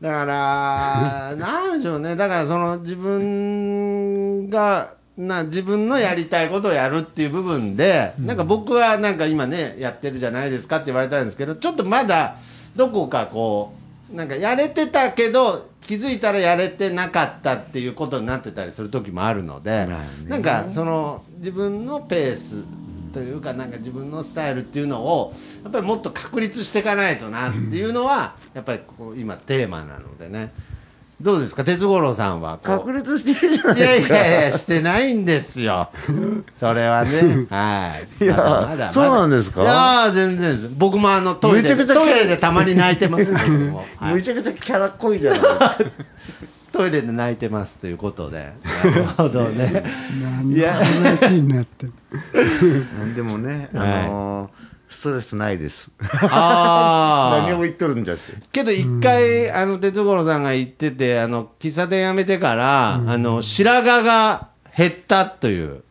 [0.00, 2.16] だからなんでしょうね。
[2.16, 12.36] だからその自分がな自分のやりたいことをやるっていう部分で、なんか僕はなんか今ねやってるじゃないですかって言われたんですけどちょっとまだ
[12.74, 13.74] どこかこ
[14.12, 19.86] うなんかやれてたけど気づいたらやれてなかったっていうことになってたりする時もあるので、
[20.26, 22.64] なんかその自分のペース
[23.12, 30.52] というかなんか自分のスタイルっていうのをやっぱりもっと確立していかないとなっていうのはやっぱりこう今テーマなのでね
[31.20, 31.64] どうですか？
[31.64, 34.14] 鉄五郎さんは確立してるじゃないいやいですか。
[34.16, 35.90] やいやしてないんですよ。
[36.58, 37.46] それはね。
[37.50, 38.24] はい。
[38.24, 38.92] いやまだまだ。
[38.92, 39.62] そうなんですか？
[39.62, 40.68] いや全然です。
[40.76, 44.14] 僕もあのトイレトイレでたまに泣いてますけども、 はい。
[44.16, 45.40] めちゃくちゃキャラ濃いじゃない。
[46.72, 48.52] トイレで泣いてますということで。
[48.84, 49.84] なるほどね。
[50.20, 51.92] 何の話になってる
[53.14, 54.08] でもね、あはい。
[54.08, 54.73] のー
[55.04, 55.90] ストレスないです。
[56.30, 58.32] ああ 何を言っとるんじゃって。
[58.52, 65.82] けど一回、あの、鉄五郎さんが言ってて、あの、喫茶店辞めてから、あの、白髪が減ったという。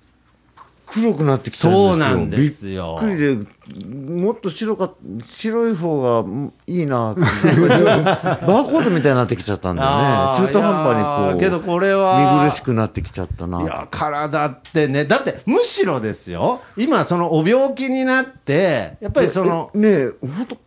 [0.87, 1.89] 黒くなってきたんですよ。
[1.89, 4.91] そうなんですよびっくりで、もっと白か、
[5.23, 10.47] 白い方がうんいいなバーコードみたいになってきちゃったんだよね。
[10.47, 13.61] 中途半端にこう、けどこれは見苦しくなってきちゃったな。
[13.61, 20.57] いや、体ってね、だって、むしろですよ、今、そのお病気になって、やっぱりその、えねえ、ほんと、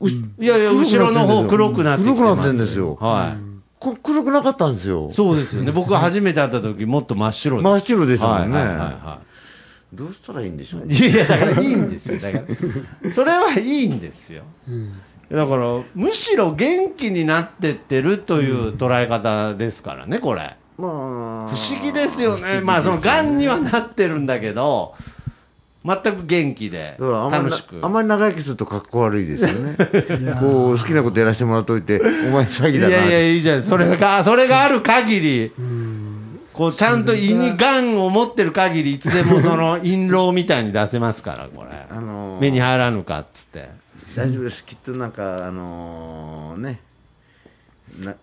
[0.00, 2.96] うしいやいや、後ろの方黒くなって黒くなってんですよ。
[2.98, 3.46] はい。
[3.78, 5.10] こ黒くなかったんですよ。
[5.12, 5.72] そうですよね。
[5.72, 9.18] 僕が初めて会った時、もっと真っ白で真っ白でしたもんねはいはいはいは
[9.92, 10.94] どうしたらいいんでしょうね。
[10.94, 10.98] い。
[10.98, 12.20] いや、だからいいんですよ。
[12.20, 12.38] だか
[13.04, 14.44] ら、それはいいんですよ。
[15.30, 20.56] だから、むしろ元気になってってるという捉え方ですからね、これ。
[20.78, 22.60] まあ、不思議ですよね。
[22.62, 24.94] まあ、その、癌にはなってるんだけど、
[25.86, 27.80] 全く元気で、だからあんまり楽しく。
[27.80, 29.76] あんまり長生きするとかっこ悪いですよね。
[30.40, 32.88] こう好きなことやらせてもらっといて、お前詐欺だな。
[32.88, 33.62] いやいや、いいじゃない。
[33.62, 35.52] それが、それがある限り、
[36.56, 41.70] こう、ちゃんと胃に癌を持ってる限り、いつでもその、 陰謀みたいに出せますから、これ。
[41.90, 43.68] あのー目に入らぬか、っつって。
[44.14, 44.64] 大丈夫です。
[44.64, 46.80] きっとなんか、あのーね、
[48.00, 48.14] な、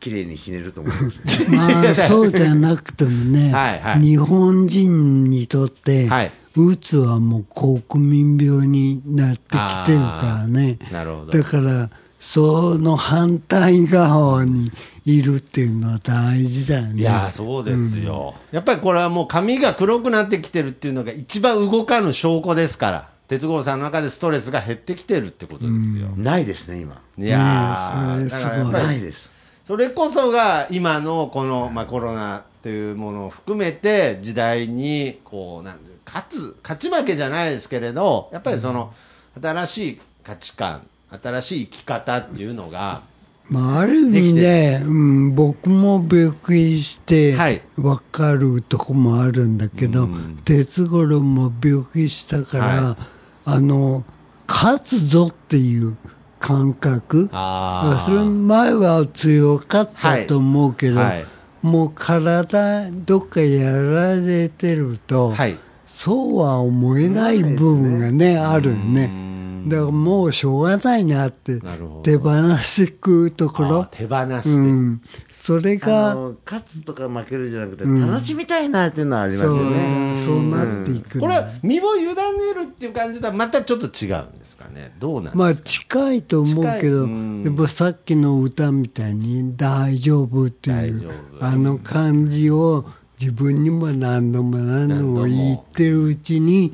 [0.00, 1.50] 綺麗にひねると思います。
[1.50, 6.32] まあそうじゃなくてもね、 はいはい日本人にとって、はい。
[6.56, 10.78] うつはもう国民病になってきてるからね。
[10.90, 11.44] なるほどだ。
[11.44, 11.90] から、
[12.26, 14.72] その反対側に
[15.04, 17.00] いるっていうのは大事だよね。
[17.00, 26.08] いやーそうですよ、やっぱりこれはもう髪が黒くなってきてるっていうのが一番動かぬ証拠ですから、鉄五郎さんの中でストレスが減ってきてるってことですよ。
[26.16, 27.00] ないですね、今。
[27.16, 29.30] いやーそれすないです。
[29.64, 38.92] それこそが今のこの、まあ、コロナというものを含めて時代にこうなん勝つ勝ち負けじゃないですけれどやっぱりその
[39.40, 43.02] 新しい価値観新しい生き方っていうのが
[43.48, 47.62] まあ、ある意味で、うん、僕も病気してはい。
[47.76, 50.40] 分かるとこもあるんだけど、うん。
[50.44, 52.96] 鉄五郎も病気したから、は
[53.44, 54.04] あの
[54.48, 55.96] 勝つぞっていう
[56.40, 57.28] 感覚。
[57.32, 58.04] あー。
[58.04, 61.24] それ前は強かったと思うけど、はい。
[61.62, 65.56] もう体どっかやられてると、はい。
[65.86, 69.25] そうは思えない部分がねあるよね。
[69.66, 71.58] だからもうしょうがないなって
[72.04, 73.82] 手放していくところ。
[73.82, 75.02] あ、手放して、うん、
[75.32, 80.14] それあがの勝つとか負けるじゃなくて、楽しみたいなっていうのはありますよね。
[80.24, 81.20] そうなっていくん。
[81.20, 82.14] だこれは身を委ね
[82.54, 84.94] るっていう感じとはまたちょっと違うんですかね。
[85.00, 87.42] どうなんですか、まあ近いと思うけど、うん。
[87.42, 91.10] でもさっきの歌みたいに「大丈夫」っていう
[91.40, 92.84] あの感じを
[93.20, 96.72] 自分にも何度も何度も言ってるうちに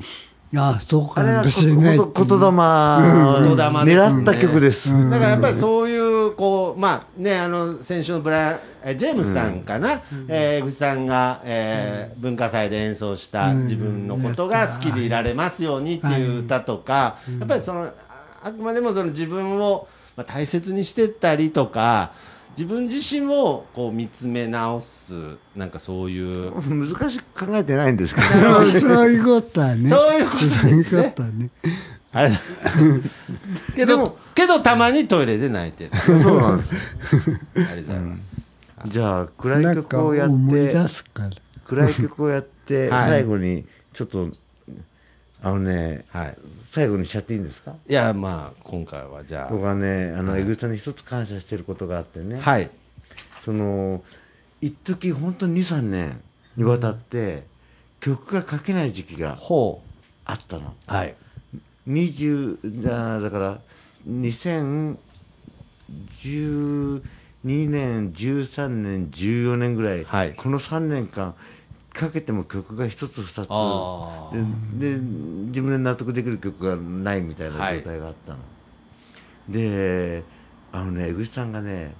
[0.55, 1.23] ああそうか。
[1.43, 2.35] もしれないこ言霊。
[2.45, 4.91] 狙った曲です。
[5.09, 17.91] だからやっぱりそういうこうまあねあの先週のブラえジェームスさんかな、えー江口さんが、えー文化祭で演奏した自分のことが好きでいられますようにっていう歌とか、やっぱりそのあ
[18.43, 22.11] あくまでもその自分をまあ大切にしてったりとか
[22.57, 26.51] 自分自身をこう見つめ直すなんかそういう。
[26.69, 28.79] 難しく考えてないんですけど。
[28.79, 29.89] そういうことはね。
[29.89, 30.83] そういうことですね。
[30.83, 31.49] そういうことはね。
[32.15, 32.31] あれ
[33.75, 35.91] けどけどたまにトイレで泣いてる。
[36.21, 36.75] そうなんです。
[37.55, 41.29] ありがとうございます、じゃあ暗い曲をやっ思いて出すから。
[41.65, 43.09] 暗い曲をやってはい。
[43.09, 44.29] 最後にちょっと
[45.41, 46.37] あのねはい
[46.73, 47.75] 最後にしちゃっていいんですか？
[47.87, 52.71] いやまあ今回はじゃ僕はねあの江口さんに一つ感謝してることがあってね、あはい。
[53.41, 54.03] その
[54.59, 56.19] 一時本当に23年
[56.57, 57.43] にわたって
[57.99, 59.83] 曲が書けない時期がほ
[60.25, 60.69] あったの。
[60.69, 61.13] うはい。
[61.87, 63.59] 20だだから
[64.09, 64.97] 2012
[67.43, 70.33] 年13年14年ぐらい、はい。
[70.33, 71.35] この3年間
[71.93, 73.47] かけても曲が一つ二つ。
[73.49, 74.31] あ
[74.79, 78.39] でで自分で納得できる曲がないみたいな状態があったの、
[79.47, 80.23] で
[80.71, 81.93] あのね江口さんがね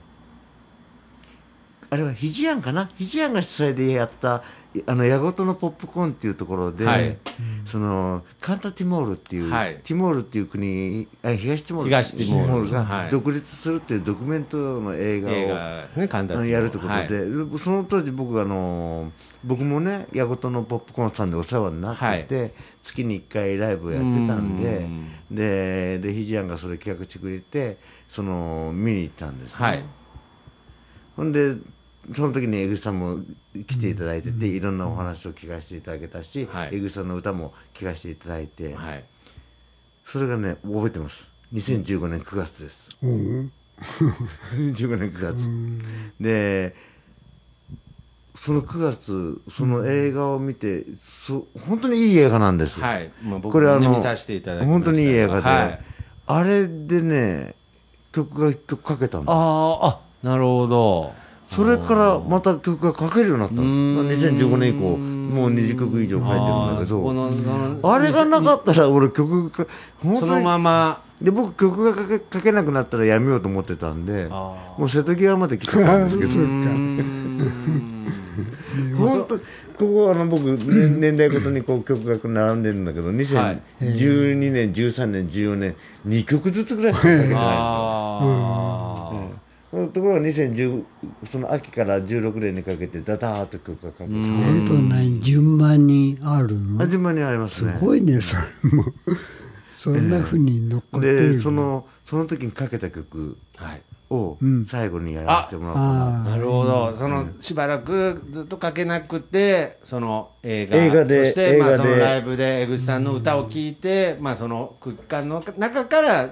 [1.92, 2.90] あれはひじやんかな？
[2.98, 4.44] ひじやんが主催でやった
[4.88, 7.18] あの矢事のポップコーンっていうところで、はい。
[7.66, 9.80] そのカンタティモールっていう、はい。
[9.84, 11.90] ティモールっていう国あ東ティモール。
[11.90, 12.78] 東ティモール。
[12.78, 13.06] はい。
[13.06, 17.60] が独立するっていうドキュメントの映画をやるってことで、はい。
[17.60, 19.12] その当時僕あの
[19.44, 25.08] 僕もね矢事のポップコーンさんでお世話になってて、月に1回ライブをやってたんでうん。
[25.30, 29.86] ででひじやんがそれ企画してくれてその見に行ったんですね、はい。
[31.16, 31.56] ほんで
[32.12, 33.20] その時に江口さんも
[33.68, 36.70] 来ていただいてて、いろんなお話を聞かせていただけたし、はい。
[36.74, 39.04] 江口さんの歌も聞かせていただいて、はい。
[40.04, 41.32] それがね覚えてます。
[41.54, 42.90] 2015年9月です。
[43.02, 43.08] う。
[43.08, 43.52] ん
[44.74, 45.50] 15年9月、
[46.20, 46.76] で
[48.36, 53.12] その9月その映画を見て、そ本当にいい映画なんです、はい。
[53.24, 54.72] まあ僕これあのもね見させていただきました。
[54.72, 55.82] 本当にいい映画で、はい。
[56.26, 57.56] あれでね
[58.12, 59.30] 曲が一曲かけたんです。
[59.30, 61.23] あーあなるほど
[61.54, 64.28] それからまた曲が書けるようになったんです。
[64.28, 67.94] 2015年以降もう20曲以上書いてるんだけど。
[67.94, 69.68] あれがなかったら俺曲が
[70.02, 71.02] 本当にそのまま。
[71.22, 76.32] で僕曲が書け書けなくなったらやめようと思ってたんであもう瀬戸際まで来てたんですけど。
[78.98, 79.42] 本当こ
[79.78, 85.76] こあの僕、ね年代ごとにこう曲が並んでるんだけど2012年13年14年
[86.08, 89.23] 2曲ずつぐらいしか書けてないんですよ
[89.94, 90.84] ところが2010
[91.32, 94.06] その秋から16年にかけてダダーッと曲が書けて。
[94.06, 96.78] 本当何順番にあるの？
[96.78, 98.86] 始まりありますすねごいねそれも。
[99.72, 103.82] そんなふうに残ってるでそのその時にかけた曲はい。
[104.12, 104.66] をうん。
[104.68, 111.84] 最後にやらせてもらおうかな、あなるほど、そのしばらくずっと書けなくて、その映画、映画でそして、まあ、映画で。
[111.84, 116.30] そのライブで江口さんの歌を聴いて、まあ、その空間の中から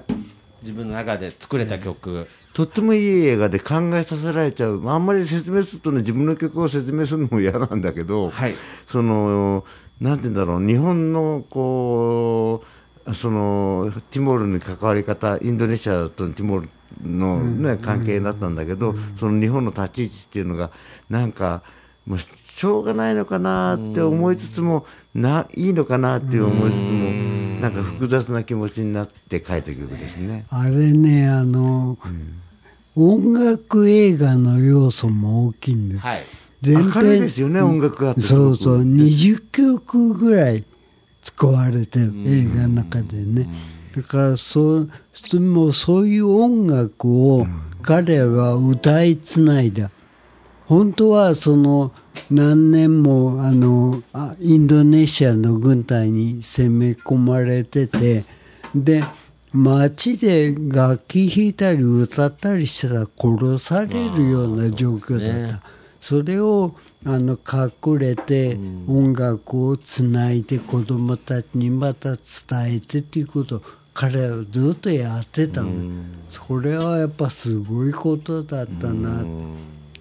[0.62, 8.56] 自分の中で作れた曲、とってもいい映画で考えさせられちゃう、まあ、あんまり説明するとね自分の曲を説明するのも嫌なんだけど、はい。
[8.86, 9.64] その
[10.00, 10.68] なんて言うんだろう。
[10.68, 12.64] 日本のこ
[13.06, 16.70] うそのティモールに関わり方インドネシアとティモール
[17.02, 20.72] の、ね関係だったんだけど、その日本の立ち位置っていうのが
[21.10, 21.64] なんか
[22.06, 30.46] もうしょうがないのかなって思いつつも、ないいのかなって思いつつも、なんか複雑な気持ちになって書いた曲ですね。
[30.50, 31.98] あれねあの、
[32.96, 36.24] 音楽映画の要素も大きいんです、はい、
[36.62, 40.66] 全明るいですよね音楽がそうそう20曲ぐらい
[41.22, 43.48] 使われてる映画の中でね。
[43.96, 47.46] だからそうそもうそういう音楽を
[47.82, 49.92] 彼らは歌いつないだ。
[50.66, 51.92] 本当はその
[52.32, 58.24] 何年もあのあインドネシアの軍隊に攻め込まれてて
[58.74, 59.04] で
[59.52, 65.64] 街で楽器弾いたり歌ったりしたら殺されるような状況だった。
[66.00, 66.74] それを
[67.06, 68.58] あの隠れて
[68.88, 73.62] 音楽をつないで子供たちにまた伝えてっていうことを
[73.94, 75.70] 彼はずっとやってたの、
[76.30, 79.24] それはやっぱすごいことだったな、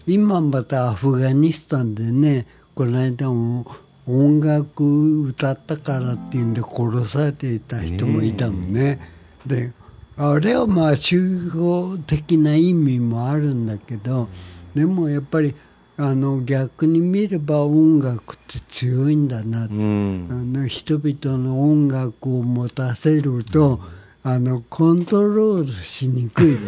[0.07, 3.66] 今またアフガニスタンでねこの間も
[4.07, 8.98] 音楽歌ったからっていうんで殺されていた人もいたもんね。
[9.46, 9.72] で
[10.16, 14.28] あれはまあ宗教的な意味もあるんだけど
[14.74, 15.55] でもやっぱり
[15.96, 20.26] あの逆に見れば音楽って強いんだなうん。
[20.30, 23.80] あの人々の音楽を持たせると、
[24.23, 26.59] あのコントロールしにくい、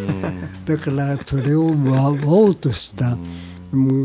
[0.65, 3.19] だからそれを奪おうとした、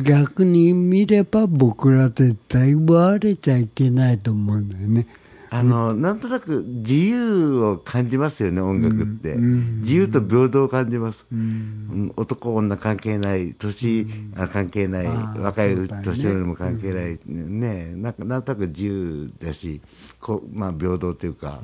[0.03, 5.07] 逆に見れば僕ら絶対奪われちゃいけないと思うんだよね。
[5.49, 12.11] あのなんとなく自由を感じますよね、音楽って、自由と平等を感じます、うん。
[12.17, 15.07] 男、女関係ない、年、あ関係ない、
[15.39, 17.93] 若い年寄りも関係ない、ね。
[17.95, 18.13] なん。
[18.13, 19.81] かなんとなく自由だし、
[20.19, 21.61] こうまあ、平等というか、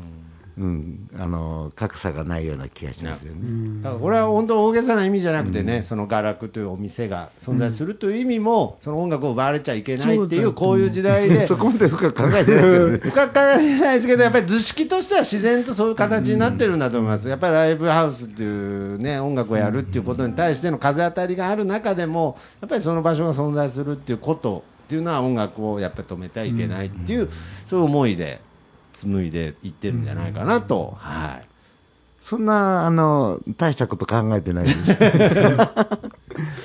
[0.55, 3.81] うんあの、格差がないような気がしますよね。
[3.81, 12.97] だからこれは本当大げさな意味じゃなくてね、そのガラクというお店が存在するという意味も、その音楽を奪われちゃいけないっていう、こういう時代で、そこまで深く考えてないね。
[12.99, 27.29] 深く考えないですけど、やっぱり図式としては自然とそういう形になってるんだと思います、やっぱりライブハウスっていう、ね、音楽をやるっていうことに対しての風当たりがある中でも、やっぱりその場所が存在するっていうことっていうのは、音楽をやっぱり止めてはいけないっていう、
[27.65, 28.39] そういう思いで
[28.93, 30.95] 紡いでいってるんじゃないかなと。
[30.97, 31.47] はい
[32.23, 34.95] そんなあの大したこと考えてないです。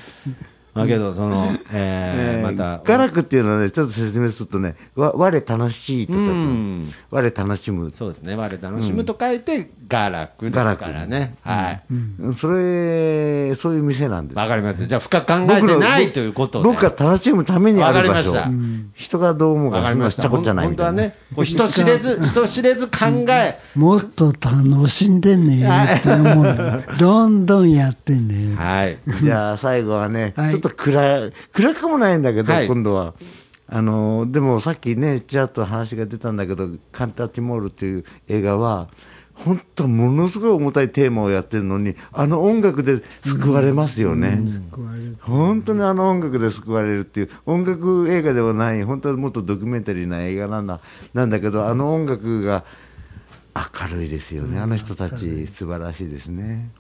[0.79, 11.37] まあけど、その、えーえーまた、ガラクっていうのはね、ちょっと説明するとね、わ我楽しいとか、うん我楽しむ、そうですね、我楽しむと書いて、ガラクですからね。
[11.43, 11.83] はい。
[12.37, 14.37] それ、そういう店なんです。
[14.37, 14.87] わかります。
[14.87, 16.69] じゃあ、深く考えてないということで。
[16.69, 18.93] 僕が楽しむためにある場所わかりました。
[18.95, 20.15] 人がどう思うか、わかりまし。
[20.15, 21.03] そんなしたたこっちゃないみたいな。
[21.03, 26.83] 本当はね、人知れず、人知れず考え、もっと楽しんでねって思う。
[26.99, 28.55] どんどんやってね。
[28.57, 28.99] はい。
[29.23, 33.15] じゃあ最後はね、はいちょっと暗い、暗くもないんだけど、はい今度は。
[33.71, 38.89] あのでもさっきね、ちらっと話が出たんだけど、カンタティモールっていう映画は、
[39.35, 44.41] 本当、ものすごい重たいテーマをやってるのに、あの音楽で救われますよね。
[45.21, 50.81] 本当にあの音楽で救われるっていう、音楽映画ではない、本当はもっとドキュメンタリーな映画なんだ
[51.15, 52.65] なんだけど、あの音楽が
[53.55, 56.71] 明るいですよね、あの人たち、素晴らしいですね。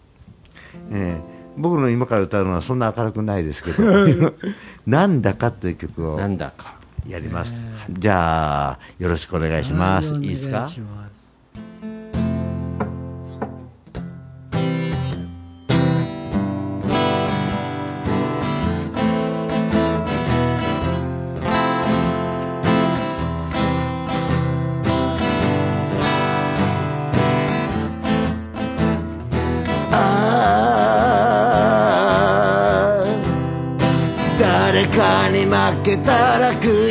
[0.90, 3.82] ええ僕の今から歌うのはそんな明るくないですけど、
[4.86, 6.16] なんだかという曲を。
[7.08, 7.62] やります。
[7.90, 10.12] じゃあ、よろしくお願いします。
[10.12, 10.68] はいいいですか？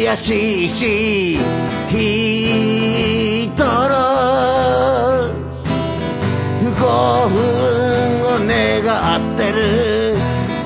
[0.08, 1.38] 悔しいし
[1.90, 3.66] 人の
[6.62, 6.82] 不幸
[7.28, 8.56] 運を願
[9.34, 10.16] ってる。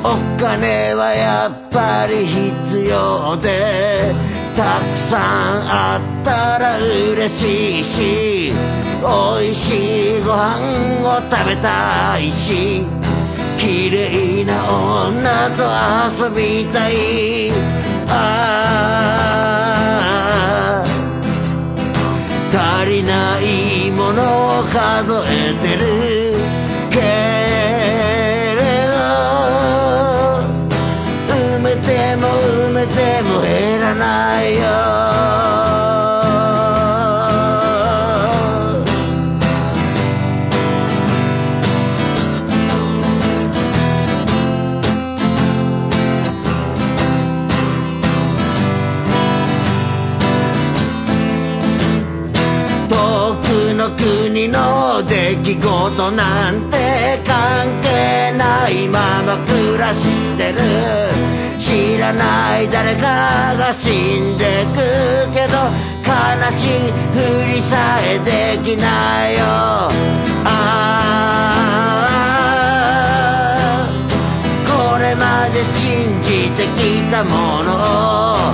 [0.03, 0.05] お
[0.39, 4.11] 金はやっぱり必要で
[4.55, 5.21] たくさん
[5.69, 8.53] あったら嬉しいし
[9.01, 12.85] 美味しいご飯を食べたいし
[13.57, 14.53] 綺麗な
[15.07, 17.90] 女と遊びたい。
[22.53, 25.85] 足りないものを数えてる
[26.89, 26.99] け
[28.57, 28.93] れど
[31.27, 35.20] 埋めても埋めても減らないよ。
[53.81, 60.05] の国の出来事なんて関係ないまま暮らし
[60.37, 60.59] てる。
[61.57, 64.77] 知らない誰かが死んでく
[65.33, 65.57] けど
[66.05, 66.13] 悲
[66.59, 67.17] しいふ
[67.51, 69.39] りさえできないよ。
[69.45, 70.49] あ
[73.65, 73.89] あ
[74.93, 78.53] これまで信じてきたものを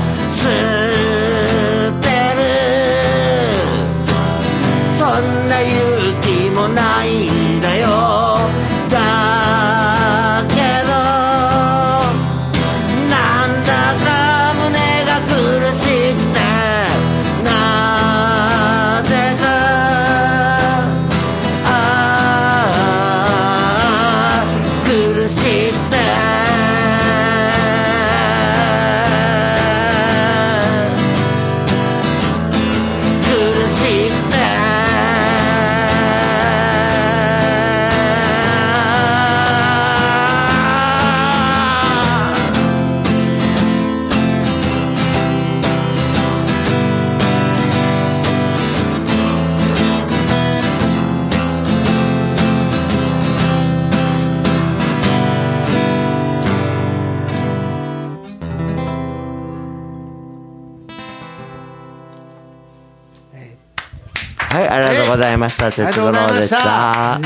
[64.96, 65.72] とうございました。
[65.72, 67.20] 哲五郎でした。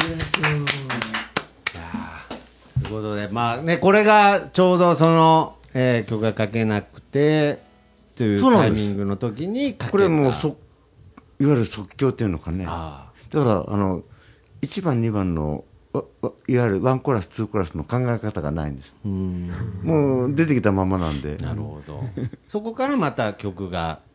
[2.84, 7.60] ということで、まあね、これがちょうどその、えー曲が書けなくて
[8.16, 10.50] というタイミングの時に書けたこれもうそ、
[11.40, 12.66] いわゆる即興っていうのかね。
[12.66, 14.02] だあから、あの、
[14.62, 15.64] 1番、2番の、
[16.48, 18.94] いわゆるワンコーラス、ツーコーラスの考え方がないんです。
[19.04, 21.38] もう出てきたままなんで。
[21.38, 22.04] なるほど
[22.48, 24.11] そこからまた曲がし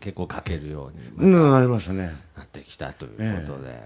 [0.00, 2.12] 結構書けるようにうん、なりましたね。
[2.36, 3.80] なってきたということで、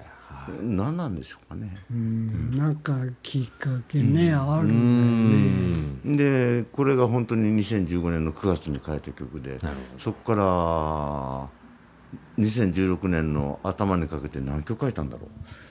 [0.63, 1.75] 何なんでしょうかね。
[1.91, 6.61] うんなんかきっかけね、あるんだよね。
[6.63, 9.59] でこれが本当に2015年の9月に書いた曲で
[9.99, 11.51] そこか
[12.39, 15.29] ら2016年の頭にかけて何曲書いたんだろう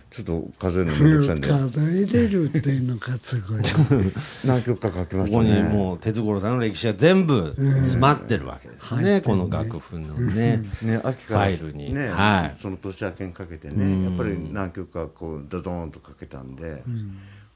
[0.10, 1.48] ちょっと数えるのめんどくさいんで。
[1.48, 3.62] 数えれるっていうのがすごい。
[4.44, 11.94] 何曲か書きまここにしたねもう哲五郎さんの歴史が全部詰まってるわけですね、この楽譜のね、ね、秋からファイルに。
[11.94, 12.58] ね、はい。
[12.60, 16.84] その年明けにかけてね、やっぱり何曲かこうドドーンとかけたんで、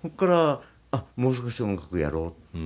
[0.04, 2.58] そこからあもう少し音楽やろう、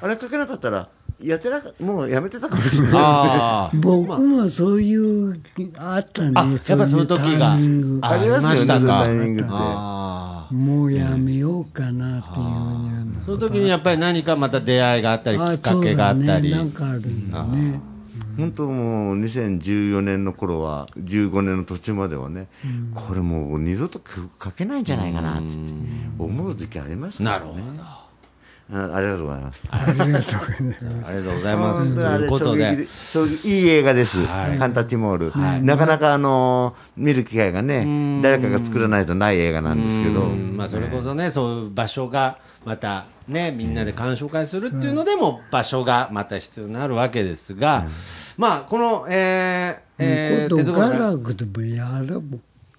[0.00, 0.88] あれかけなかったら
[1.22, 3.76] やってなかもうやめてたかもしれない。
[3.78, 5.40] 僕もそういう、
[5.76, 8.00] あったあね、やっぱそういう時がタイミング。
[8.02, 9.50] あありましたかそういうタイミングって。
[9.52, 17.80] ああもうやめようかなっていうふうなその時にやっぱり何かまた出会いがあったりきっかけがあったり、ね、なんかあるんだね。
[18.36, 22.48] 本当もう2014年の頃は15年の途中まではね、
[22.94, 25.56] これもう二度と曲書けないんじゃないかなって。
[26.18, 27.46] 思う時ありますからね。
[27.46, 28.03] なるほど
[28.72, 29.62] あありがとうございます。
[29.70, 31.94] ありがとうございます。
[31.94, 32.88] ということで。
[33.44, 34.58] いい映画です、はい。
[34.58, 40.56] カンタティモール、なかなかあの見る機会がね誰かが作らないとない映画なんですけど、うん。
[40.56, 47.86] まあ、それこそね、そういう場所がまたね、みんなで鑑賞会するっていうのでも、場所がまた必要になるわけですが、
[48.36, 52.38] まあ、この、えーえー、今度ガラクでもやるも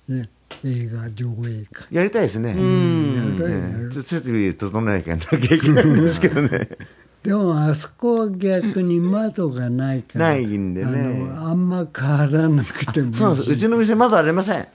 [0.09, 0.29] ん、ね、
[0.63, 1.87] 映画上映会。
[1.91, 3.91] やりたいですね、やるやる。
[3.93, 5.19] 設備整えなきゃい
[5.59, 6.69] けないんですけどね。
[7.23, 10.27] でもあそこは逆に窓がないから。
[10.27, 10.87] ないんでね。
[10.87, 13.17] あのあんま変わらなくてもいいし。
[13.17, 13.51] そうです。
[13.51, 14.67] うちの店まだありません。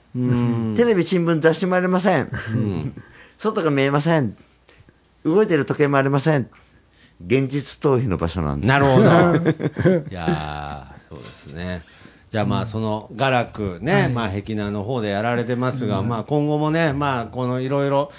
[0.75, 2.29] テレビ新聞雑誌もありません、
[3.37, 4.35] 外が見えません。
[5.23, 6.49] 動いてる時計もありません。
[7.25, 8.67] 現実逃避の場所なんで。
[8.67, 9.03] なるほど。
[10.09, 11.81] いやーそうですね。
[12.31, 18.09] じゃあまあその雅楽ね、まあ壁南の方でやられてますが、まあ今後もね、まあこのいろいろ、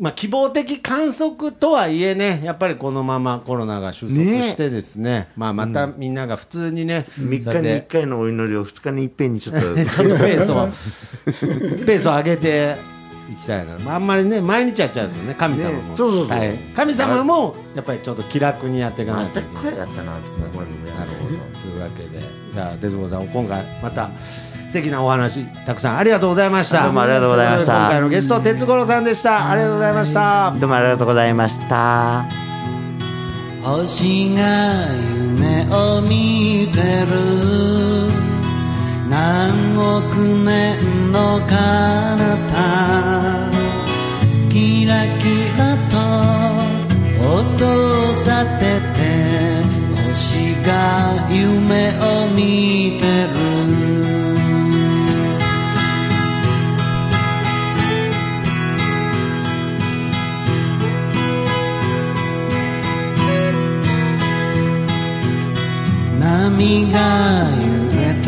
[0.00, 9.84] まあ希望的観測とはいえね、やっぱりこのままコロナが収束してですね、まあまたみんなが普通にね、3日に1回のお祈りを2日にいっぺんにちょっとちょっと。
[10.18, 10.66] ペースを、
[11.86, 12.97] ペースを上げて
[13.30, 13.78] いきたいな。
[13.78, 16.38] まあ、あんまりね、毎日やっちゃうとね、神様もねそうそうそう
[16.74, 19.76] 神様もやっぱりちょっと気楽にやっていかないといけない。
[19.76, 19.88] なる
[20.52, 20.66] ほど。
[21.60, 22.20] というわけで、
[22.54, 24.10] じゃあ、哲子さん、今回また
[24.68, 26.84] 素敵なお話、たくさんありがとうございました。
[26.84, 29.50] どうもありがとうございました今回のゲスト、哲五郎さんでした。
[29.50, 30.54] ありがとうございました。
[30.58, 32.24] どうもありがとうございました
[33.62, 34.42] 星が
[35.14, 37.77] 夢を見てる
[39.18, 40.14] 何億
[40.44, 40.78] 年
[41.10, 41.16] の
[41.48, 41.56] 彼
[42.52, 42.54] 方
[44.48, 45.24] キラキ
[45.58, 45.60] ラ
[45.90, 45.98] と
[47.26, 47.34] 音
[47.66, 48.98] を立てて
[50.06, 50.70] 星が
[51.32, 52.00] 夢を
[52.36, 52.40] 見
[53.00, 53.34] てる。
[66.20, 66.96] 波が
[67.62, 67.67] 揺れ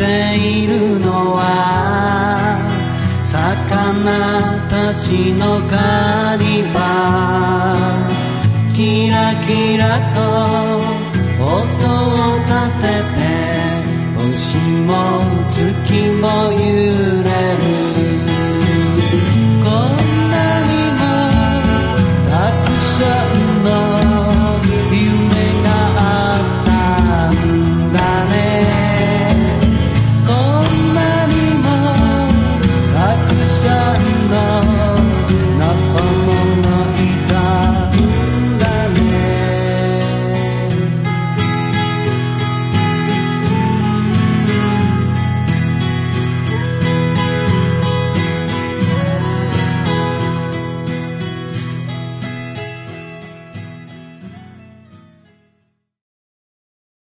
[0.01, 2.57] ているのは
[3.23, 4.09] 魚
[4.67, 6.79] たちの狩り場。
[8.75, 10.19] キラキラと
[11.37, 13.21] 音を立てて
[14.17, 14.89] 星も
[15.53, 16.57] 月も揺
[17.23, 17.29] れ
[17.77, 17.80] る。